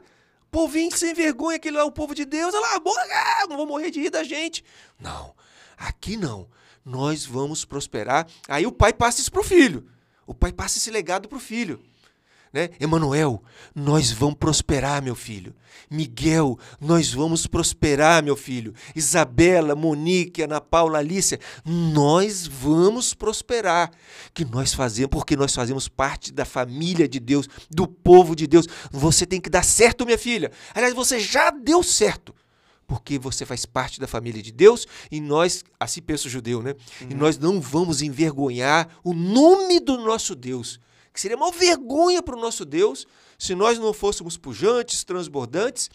povinho 0.50 0.96
sem 0.96 1.14
vergonha, 1.14 1.56
aquele 1.56 1.76
lá 1.76 1.82
é 1.82 1.86
o 1.86 1.92
povo 1.92 2.14
de 2.14 2.24
Deus, 2.24 2.54
lá, 2.54 2.76
ah, 2.76 3.46
não 3.48 3.56
vou 3.56 3.66
morrer 3.66 3.90
de 3.90 4.00
rir 4.00 4.10
da 4.10 4.24
gente. 4.24 4.64
Não, 4.98 5.34
aqui 5.76 6.16
não. 6.16 6.48
Nós 6.84 7.24
vamos 7.24 7.64
prosperar. 7.64 8.26
Aí 8.48 8.66
o 8.66 8.72
pai 8.72 8.92
passa 8.92 9.20
isso 9.20 9.30
para 9.30 9.40
o 9.40 9.44
filho. 9.44 9.88
O 10.26 10.34
pai 10.34 10.52
passa 10.52 10.78
esse 10.78 10.90
legado 10.90 11.28
para 11.28 11.38
o 11.38 11.40
filho 11.40 11.80
né? 12.52 12.68
Emanuel, 12.78 13.42
nós 13.74 14.12
vamos 14.12 14.36
prosperar, 14.36 15.02
meu 15.02 15.14
filho. 15.14 15.54
Miguel, 15.90 16.58
nós 16.80 17.12
vamos 17.12 17.46
prosperar, 17.46 18.22
meu 18.22 18.36
filho. 18.36 18.74
Isabela, 18.94 19.74
Monique, 19.74 20.42
Ana 20.42 20.60
Paula, 20.60 20.98
Alicia, 20.98 21.40
nós 21.64 22.46
vamos 22.46 23.14
prosperar. 23.14 23.90
Que 24.34 24.44
nós 24.44 24.74
fazemos, 24.74 25.10
porque 25.10 25.36
nós 25.36 25.54
fazemos 25.54 25.88
parte 25.88 26.32
da 26.32 26.44
família 26.44 27.08
de 27.08 27.18
Deus, 27.18 27.48
do 27.70 27.86
povo 27.86 28.36
de 28.36 28.46
Deus. 28.46 28.66
Você 28.90 29.24
tem 29.24 29.40
que 29.40 29.50
dar 29.50 29.64
certo, 29.64 30.04
minha 30.04 30.18
filha. 30.18 30.50
Aliás, 30.74 30.94
você 30.94 31.18
já 31.18 31.50
deu 31.50 31.82
certo 31.82 32.34
porque 32.84 33.18
você 33.18 33.46
faz 33.46 33.64
parte 33.64 33.98
da 33.98 34.06
família 34.06 34.42
de 34.42 34.52
Deus 34.52 34.86
e 35.10 35.18
nós, 35.18 35.64
assim 35.80 36.02
pensa 36.02 36.26
o 36.26 36.30
judeu, 36.30 36.62
né? 36.62 36.74
Uhum. 37.00 37.06
E 37.10 37.14
nós 37.14 37.38
não 37.38 37.58
vamos 37.58 38.02
envergonhar 38.02 38.86
o 39.02 39.14
nome 39.14 39.80
do 39.80 39.96
nosso 39.96 40.34
Deus 40.34 40.78
que 41.12 41.20
seria 41.20 41.36
uma 41.36 41.50
vergonha 41.52 42.22
para 42.22 42.36
o 42.36 42.40
nosso 42.40 42.64
Deus 42.64 43.06
se 43.38 43.54
nós 43.54 43.78
não 43.78 43.92
fôssemos 43.92 44.36
pujantes, 44.36 45.04
transbordantes, 45.04 45.90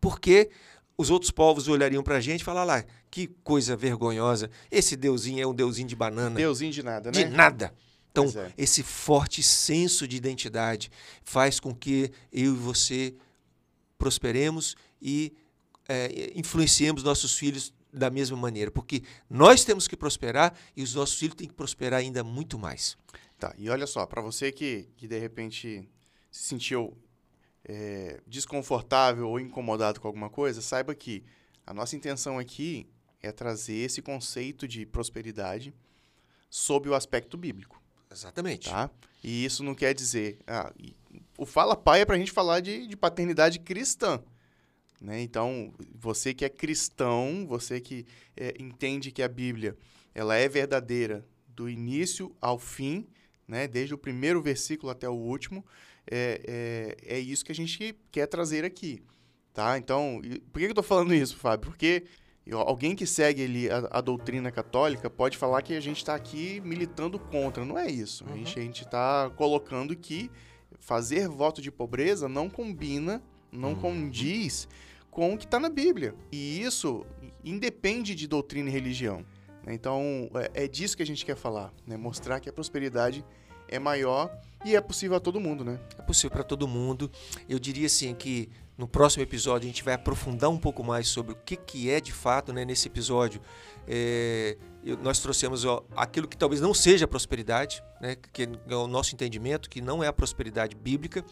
porque 0.00 0.50
os 0.96 1.10
outros 1.10 1.30
povos 1.30 1.68
olhariam 1.68 2.02
para 2.02 2.16
a 2.16 2.20
gente 2.20 2.40
e 2.40 2.44
falar 2.44 2.64
lá, 2.64 2.84
que 3.10 3.26
coisa 3.44 3.76
vergonhosa, 3.76 4.50
esse 4.70 4.96
deusinho 4.96 5.42
é 5.42 5.46
um 5.46 5.54
deusinho 5.54 5.88
de 5.88 5.94
banana. 5.94 6.36
Deusinho 6.36 6.72
de 6.72 6.82
nada, 6.82 7.10
né? 7.10 7.24
De 7.24 7.24
nada. 7.26 7.74
Então, 8.10 8.24
é. 8.40 8.50
esse 8.56 8.82
forte 8.82 9.42
senso 9.42 10.08
de 10.08 10.16
identidade 10.16 10.90
faz 11.22 11.60
com 11.60 11.74
que 11.74 12.10
eu 12.32 12.54
e 12.54 12.56
você 12.56 13.14
prosperemos 13.98 14.74
e 15.02 15.34
é, 15.86 16.32
influenciemos 16.34 17.02
nossos 17.02 17.34
filhos 17.34 17.74
da 17.92 18.10
mesma 18.10 18.36
maneira, 18.36 18.70
porque 18.70 19.02
nós 19.28 19.64
temos 19.64 19.86
que 19.86 19.96
prosperar 19.96 20.54
e 20.74 20.82
os 20.82 20.94
nossos 20.94 21.18
filhos 21.18 21.34
têm 21.34 21.48
que 21.48 21.54
prosperar 21.54 22.00
ainda 22.00 22.24
muito 22.24 22.58
mais. 22.58 22.96
Tá, 23.38 23.54
e 23.58 23.68
olha 23.68 23.86
só, 23.86 24.06
para 24.06 24.22
você 24.22 24.50
que, 24.50 24.88
que 24.96 25.06
de 25.06 25.18
repente 25.18 25.86
se 26.30 26.42
sentiu 26.44 26.96
é, 27.64 28.20
desconfortável 28.26 29.28
ou 29.28 29.38
incomodado 29.38 30.00
com 30.00 30.06
alguma 30.06 30.30
coisa, 30.30 30.62
saiba 30.62 30.94
que 30.94 31.22
a 31.66 31.74
nossa 31.74 31.96
intenção 31.96 32.38
aqui 32.38 32.88
é 33.22 33.32
trazer 33.32 33.74
esse 33.74 34.00
conceito 34.00 34.66
de 34.66 34.86
prosperidade 34.86 35.74
sob 36.48 36.88
o 36.88 36.94
aspecto 36.94 37.36
bíblico. 37.36 37.82
Exatamente. 38.10 38.70
Tá? 38.70 38.90
E 39.22 39.44
isso 39.44 39.62
não 39.62 39.74
quer 39.74 39.92
dizer. 39.92 40.38
Ah, 40.46 40.72
o 41.36 41.44
Fala 41.44 41.76
Pai 41.76 42.00
é 42.00 42.04
para 42.04 42.14
a 42.14 42.18
gente 42.18 42.32
falar 42.32 42.60
de, 42.60 42.86
de 42.86 42.96
paternidade 42.96 43.58
cristã. 43.58 44.22
Né? 45.00 45.20
Então, 45.20 45.74
você 45.94 46.32
que 46.32 46.44
é 46.44 46.48
cristão, 46.48 47.46
você 47.46 47.80
que 47.80 48.06
é, 48.36 48.54
entende 48.58 49.10
que 49.10 49.22
a 49.22 49.28
Bíblia 49.28 49.76
ela 50.14 50.36
é 50.36 50.48
verdadeira 50.48 51.26
do 51.48 51.68
início 51.68 52.34
ao 52.40 52.58
fim, 52.58 53.06
né? 53.46 53.66
Desde 53.68 53.94
o 53.94 53.98
primeiro 53.98 54.42
versículo 54.42 54.90
até 54.90 55.08
o 55.08 55.14
último, 55.14 55.64
é, 56.10 56.96
é, 57.06 57.16
é 57.16 57.18
isso 57.18 57.44
que 57.44 57.52
a 57.52 57.54
gente 57.54 57.96
quer 58.10 58.26
trazer 58.26 58.64
aqui, 58.64 59.02
tá? 59.52 59.76
Então, 59.78 60.20
por 60.52 60.58
que 60.58 60.66
eu 60.66 60.70
estou 60.70 60.84
falando 60.84 61.14
isso, 61.14 61.36
Fábio? 61.36 61.70
Porque 61.70 62.04
alguém 62.52 62.94
que 62.94 63.06
segue 63.06 63.44
ali 63.44 63.70
a, 63.70 63.88
a, 63.90 64.00
doutrina 64.00 64.50
católica 64.52 65.10
pode 65.10 65.36
falar 65.36 65.62
que 65.62 65.74
a 65.74 65.80
gente 65.80 65.98
está 65.98 66.14
aqui 66.14 66.60
militando 66.64 67.18
contra. 67.18 67.64
Não 67.64 67.78
é 67.78 67.90
isso. 67.90 68.24
Uhum. 68.24 68.34
A 68.34 68.36
gente 68.36 68.84
está 68.84 69.30
colocando 69.30 69.96
que 69.96 70.30
fazer 70.78 71.28
voto 71.28 71.60
de 71.60 71.72
pobreza 71.72 72.28
não 72.28 72.48
combina, 72.48 73.22
não 73.50 73.70
uhum. 73.70 73.80
condiz 73.80 74.68
com 75.10 75.34
o 75.34 75.38
que 75.38 75.44
está 75.44 75.58
na 75.58 75.68
Bíblia. 75.68 76.14
E 76.30 76.60
isso 76.60 77.04
independe 77.44 78.14
de 78.14 78.28
doutrina 78.28 78.68
e 78.68 78.72
religião. 78.72 79.24
Então, 79.72 80.30
é, 80.34 80.64
é 80.64 80.68
disso 80.68 80.96
que 80.96 81.02
a 81.02 81.06
gente 81.06 81.24
quer 81.24 81.36
falar, 81.36 81.72
né? 81.86 81.96
mostrar 81.96 82.40
que 82.40 82.48
a 82.48 82.52
prosperidade 82.52 83.24
é 83.68 83.78
maior 83.78 84.30
e 84.64 84.76
é 84.76 84.80
possível 84.80 85.16
a 85.16 85.20
todo 85.20 85.40
mundo, 85.40 85.64
né? 85.64 85.78
É 85.98 86.02
possível 86.02 86.30
para 86.30 86.44
todo 86.44 86.66
mundo. 86.66 87.10
Eu 87.48 87.58
diria 87.58 87.86
assim 87.86 88.14
que 88.14 88.48
no 88.76 88.86
próximo 88.86 89.22
episódio 89.22 89.66
a 89.66 89.68
gente 89.68 89.82
vai 89.82 89.94
aprofundar 89.94 90.50
um 90.50 90.58
pouco 90.58 90.84
mais 90.84 91.08
sobre 91.08 91.32
o 91.32 91.36
que, 91.36 91.56
que 91.56 91.90
é 91.90 92.00
de 92.00 92.12
fato, 92.12 92.52
né? 92.52 92.64
Nesse 92.64 92.88
episódio 92.88 93.40
é, 93.86 94.56
nós 95.02 95.18
trouxemos 95.20 95.64
ó, 95.64 95.84
aquilo 95.96 96.28
que 96.28 96.36
talvez 96.36 96.60
não 96.60 96.74
seja 96.74 97.06
prosperidade, 97.06 97.82
né? 98.00 98.16
Que 98.32 98.48
é 98.68 98.74
o 98.74 98.86
nosso 98.86 99.14
entendimento, 99.14 99.68
que 99.68 99.80
não 99.80 100.02
é 100.02 100.06
a 100.06 100.12
prosperidade 100.12 100.76
bíblica. 100.76 101.24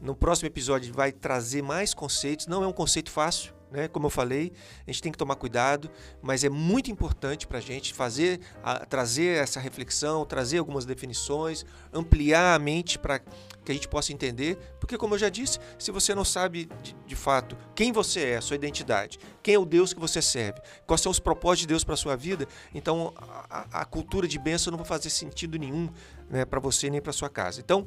No 0.00 0.14
próximo 0.14 0.46
episódio 0.46 0.92
vai 0.92 1.12
trazer 1.12 1.62
mais 1.62 1.94
conceitos. 1.94 2.46
Não 2.46 2.62
é 2.62 2.66
um 2.66 2.72
conceito 2.72 3.10
fácil, 3.10 3.54
né? 3.70 3.88
Como 3.88 4.06
eu 4.06 4.10
falei, 4.10 4.52
a 4.86 4.90
gente 4.90 5.02
tem 5.02 5.12
que 5.12 5.18
tomar 5.18 5.36
cuidado, 5.36 5.90
mas 6.22 6.44
é 6.44 6.48
muito 6.48 6.90
importante 6.90 7.46
para 7.46 7.58
a 7.58 7.60
gente 7.60 7.92
fazer, 7.92 8.40
a, 8.62 8.84
trazer 8.86 9.42
essa 9.42 9.60
reflexão, 9.60 10.24
trazer 10.24 10.58
algumas 10.58 10.84
definições, 10.84 11.64
ampliar 11.92 12.54
a 12.54 12.58
mente 12.58 12.98
para 12.98 13.18
que 13.18 13.72
a 13.72 13.74
gente 13.74 13.88
possa 13.88 14.12
entender. 14.12 14.56
Porque, 14.80 14.96
como 14.96 15.14
eu 15.14 15.18
já 15.18 15.28
disse, 15.28 15.58
se 15.78 15.90
você 15.90 16.14
não 16.14 16.24
sabe 16.24 16.68
de, 16.82 16.94
de 17.06 17.16
fato 17.16 17.56
quem 17.74 17.92
você 17.92 18.30
é, 18.30 18.40
sua 18.40 18.56
identidade, 18.56 19.18
quem 19.42 19.54
é 19.54 19.58
o 19.58 19.64
Deus 19.64 19.92
que 19.92 20.00
você 20.00 20.22
serve, 20.22 20.60
quais 20.86 21.00
são 21.00 21.10
os 21.10 21.18
propósitos 21.18 21.60
de 21.62 21.66
Deus 21.66 21.84
para 21.84 21.96
sua 21.96 22.16
vida, 22.16 22.46
então 22.74 23.12
a, 23.18 23.80
a, 23.80 23.84
cultura 23.84 24.28
de 24.28 24.38
bênção 24.38 24.70
não 24.70 24.78
vai 24.78 24.86
fazer 24.86 25.10
sentido 25.10 25.58
nenhum 25.58 25.88
né, 26.30 26.44
para 26.44 26.60
você 26.60 26.88
nem 26.88 27.00
para 27.00 27.12
sua 27.12 27.28
casa. 27.28 27.60
Então, 27.60 27.86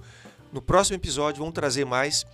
no 0.51 0.61
próximo 0.61 0.95
episódio, 0.95 1.39
vamos 1.39 1.53
trazer 1.53 1.85
mais 1.85 2.25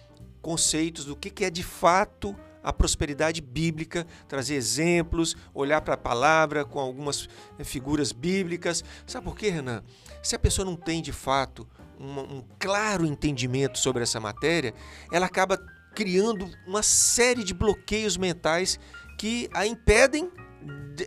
conceitos 0.42 1.06
do 1.06 1.16
que, 1.16 1.30
que 1.30 1.44
é 1.44 1.50
de 1.50 1.64
fato 1.64 2.36
a 2.66 2.74
prosperidade 2.74 3.42
bíblica, 3.42 4.08
trazer 4.28 4.56
exemplos, 4.56 5.38
olhar 5.54 5.82
para 5.82 5.94
a 5.94 5.98
palavra 5.98 6.66
com 6.66 6.80
algumas 6.80 7.30
figuras 7.64 8.12
bíblicas. 8.12 8.84
Sabe 9.06 9.24
por 9.24 9.38
quê, 9.38 9.50
Renan? 9.50 9.84
Se 10.24 10.36
a 10.36 10.40
pessoa 10.40 10.66
não 10.66 10.76
tem 10.76 11.00
de 11.00 11.12
fato 11.12 11.68
um, 12.00 12.20
um 12.38 12.44
claro 12.58 13.06
entendimento 13.06 13.78
sobre 13.78 14.02
essa 14.02 14.20
matéria, 14.20 14.74
ela 15.12 15.28
acaba 15.28 15.64
criando 15.94 16.50
uma 16.66 16.82
série 16.82 17.44
de 17.44 17.54
bloqueios 17.54 18.18
mentais 18.18 18.80
que 19.20 19.48
a 19.54 19.68
impedem, 19.68 20.32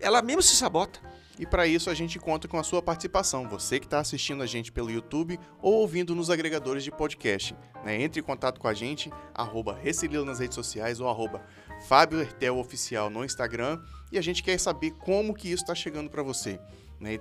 ela 0.01 0.23
mesma 0.23 0.42
se 0.42 0.55
sabota. 0.55 1.08
E 1.38 1.46
para 1.46 1.66
isso 1.66 1.88
a 1.88 1.94
gente 1.94 2.18
conta 2.18 2.48
com 2.48 2.59
a 2.59 2.64
sua 2.64 2.83
participação, 2.83 3.48
você 3.48 3.79
que 3.79 3.87
está 3.87 4.01
assistindo 4.01 4.42
a 4.42 4.46
gente 4.46 4.72
pelo 4.72 4.90
YouTube 4.90 5.38
ou 5.62 5.74
ouvindo 5.74 6.14
nos 6.14 6.31
agregadores 6.31 6.83
de 6.83 6.90
podcast. 6.90 7.55
Né? 7.85 8.03
Entre 8.03 8.20
em 8.20 8.24
contato 8.24 8.59
com 8.59 8.66
a 8.66 8.74
gente, 8.74 9.11
arroba 9.33 9.79
Recililo 9.81 10.24
nas 10.24 10.40
redes 10.40 10.57
sociais 10.57 11.01
ou 11.01 11.09
arroba 11.09 11.40
Fábio 11.87 12.27
Oficial 12.57 13.09
no 13.09 13.24
Instagram 13.24 13.81
e 14.11 14.18
a 14.18 14.22
gente 14.22 14.42
quer 14.42 14.59
saber 14.59 14.90
como 14.92 15.33
que 15.33 15.48
isso 15.48 15.62
está 15.62 15.74
chegando 15.74 16.11
para 16.11 16.22
você. 16.22 16.59
Né? 16.98 17.20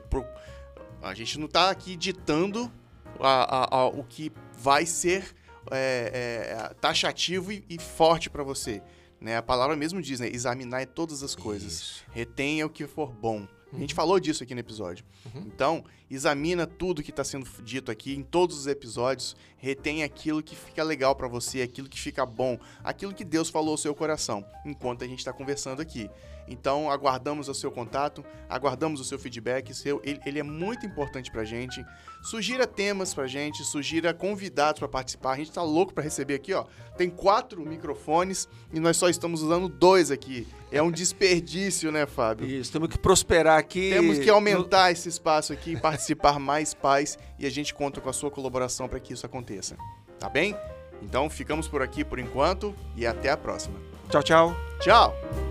A 1.01 1.13
gente 1.13 1.38
não 1.38 1.45
está 1.45 1.69
aqui 1.69 1.95
ditando 1.95 2.71
a, 3.19 3.77
a, 3.77 3.80
a, 3.82 3.86
o 3.88 4.03
que 4.03 4.32
vai 4.58 4.86
ser 4.86 5.36
é, 5.71 6.49
é, 6.56 6.73
taxativo 6.75 7.51
e, 7.51 7.63
e 7.69 7.80
forte 7.80 8.32
para 8.32 8.41
você. 8.41 8.82
Né? 9.21 9.38
A 9.38 9.43
palavra 9.43 9.75
mesmo 9.75 10.01
diz, 10.01 10.19
né? 10.19 10.27
examinar 10.27 10.86
todas 10.88 11.21
as 11.21 11.36
coisas. 11.36 11.73
Isso. 11.73 12.06
Retenha 12.12 12.65
o 12.65 12.69
que 12.69 12.88
for 12.88 13.12
bom. 13.12 13.47
A 13.73 13.80
gente 13.80 13.93
falou 13.93 14.19
disso 14.19 14.43
aqui 14.43 14.53
no 14.53 14.60
episódio. 14.60 15.06
Uhum. 15.25 15.41
Então, 15.47 15.84
examina 16.10 16.65
tudo 16.65 17.04
que 17.04 17.10
está 17.12 17.24
sendo 17.24 17.48
dito 17.63 17.91
aqui 17.91 18.15
em 18.15 18.24
todos 18.24 18.58
os 18.58 18.67
episódios, 18.67 19.36
retém 19.58 20.04
aquilo 20.04 20.41
que 20.41 20.56
fica 20.56 20.84
legal 20.84 21.15
para 21.15 21.28
você, 21.28 21.62
aquilo 21.62 21.89
que 21.89 22.00
fica 22.00 22.26
bom, 22.26 22.60
aquilo 22.84 23.13
que 23.13 23.26
Deus 23.26 23.50
falou 23.50 23.72
ao 23.72 23.78
seu 23.78 23.93
coração, 23.93 24.46
enquanto 24.65 25.04
a 25.04 25.08
gente 25.08 25.20
está 25.20 25.34
conversando 25.34 25.82
aqui. 25.82 26.10
Então, 26.48 26.89
aguardamos 26.89 27.50
o 27.50 27.54
seu 27.54 27.70
contato, 27.70 28.24
aguardamos 28.48 29.02
o 29.02 29.04
seu 29.04 29.20
feedback, 29.20 29.74
seu, 29.74 30.02
ele, 30.04 30.20
ele 30.26 30.39
é 30.39 30.43
muito 30.43 30.86
importante 30.86 31.30
para 31.30 31.41
a 31.41 31.46
gente. 31.46 31.86
Sugira 32.22 32.65
temas 32.65 33.13
para 33.13 33.26
a 33.26 33.28
gente, 33.28 33.63
sugira 33.65 34.13
convidados 34.13 34.80
para 34.80 34.88
participar. 34.88 35.34
A 35.34 35.36
gente 35.36 35.50
está 35.50 35.62
louco 35.62 35.93
para 35.93 36.04
receber 36.04 36.36
aqui, 36.36 36.54
ó. 36.54 36.65
Tem 36.98 37.10
quatro 37.10 37.62
microfones 37.65 38.48
e 38.74 38.80
nós 38.80 38.96
só 38.96 39.10
estamos 39.10 39.41
usando 39.41 39.67
dois 39.67 40.10
aqui. 40.10 40.48
É 40.72 40.82
um 40.82 40.91
desperdício, 40.91 41.91
né, 41.91 42.06
Fábio? 42.06 42.48
Isso, 42.48 42.72
temos 42.72 42.89
que 42.89 42.98
prosperar 42.98 43.58
aqui. 43.58 43.89
Temos 43.91 44.17
que 44.17 44.30
aumentar 44.30 44.86
no... 44.86 44.91
esse 44.91 45.08
espaço 45.08 45.54
aqui, 45.54 45.78
participar 45.98 46.40
mais 46.40 46.76
pais 46.76 47.18
e 47.40 47.46
a 47.48 47.50
gente 47.50 47.74
conta 47.74 48.00
com 48.00 48.10
a 48.10 48.14
sua 48.14 48.30
colaboração 48.30 48.88
para 48.88 49.00
que 49.00 49.14
isso 49.14 49.26
aconteça. 49.26 49.76
Tá 50.20 50.30
bem? 50.30 50.56
Então 51.02 51.30
ficamos 51.30 51.68
por 51.68 51.82
aqui 51.82 52.06
por 52.06 52.20
enquanto 52.20 52.76
e 52.96 53.06
até 53.06 53.32
a 53.32 53.38
próxima. 53.38 53.80
Tchau, 54.10 54.24
tchau. 54.24 54.56
Tchau. 54.80 55.47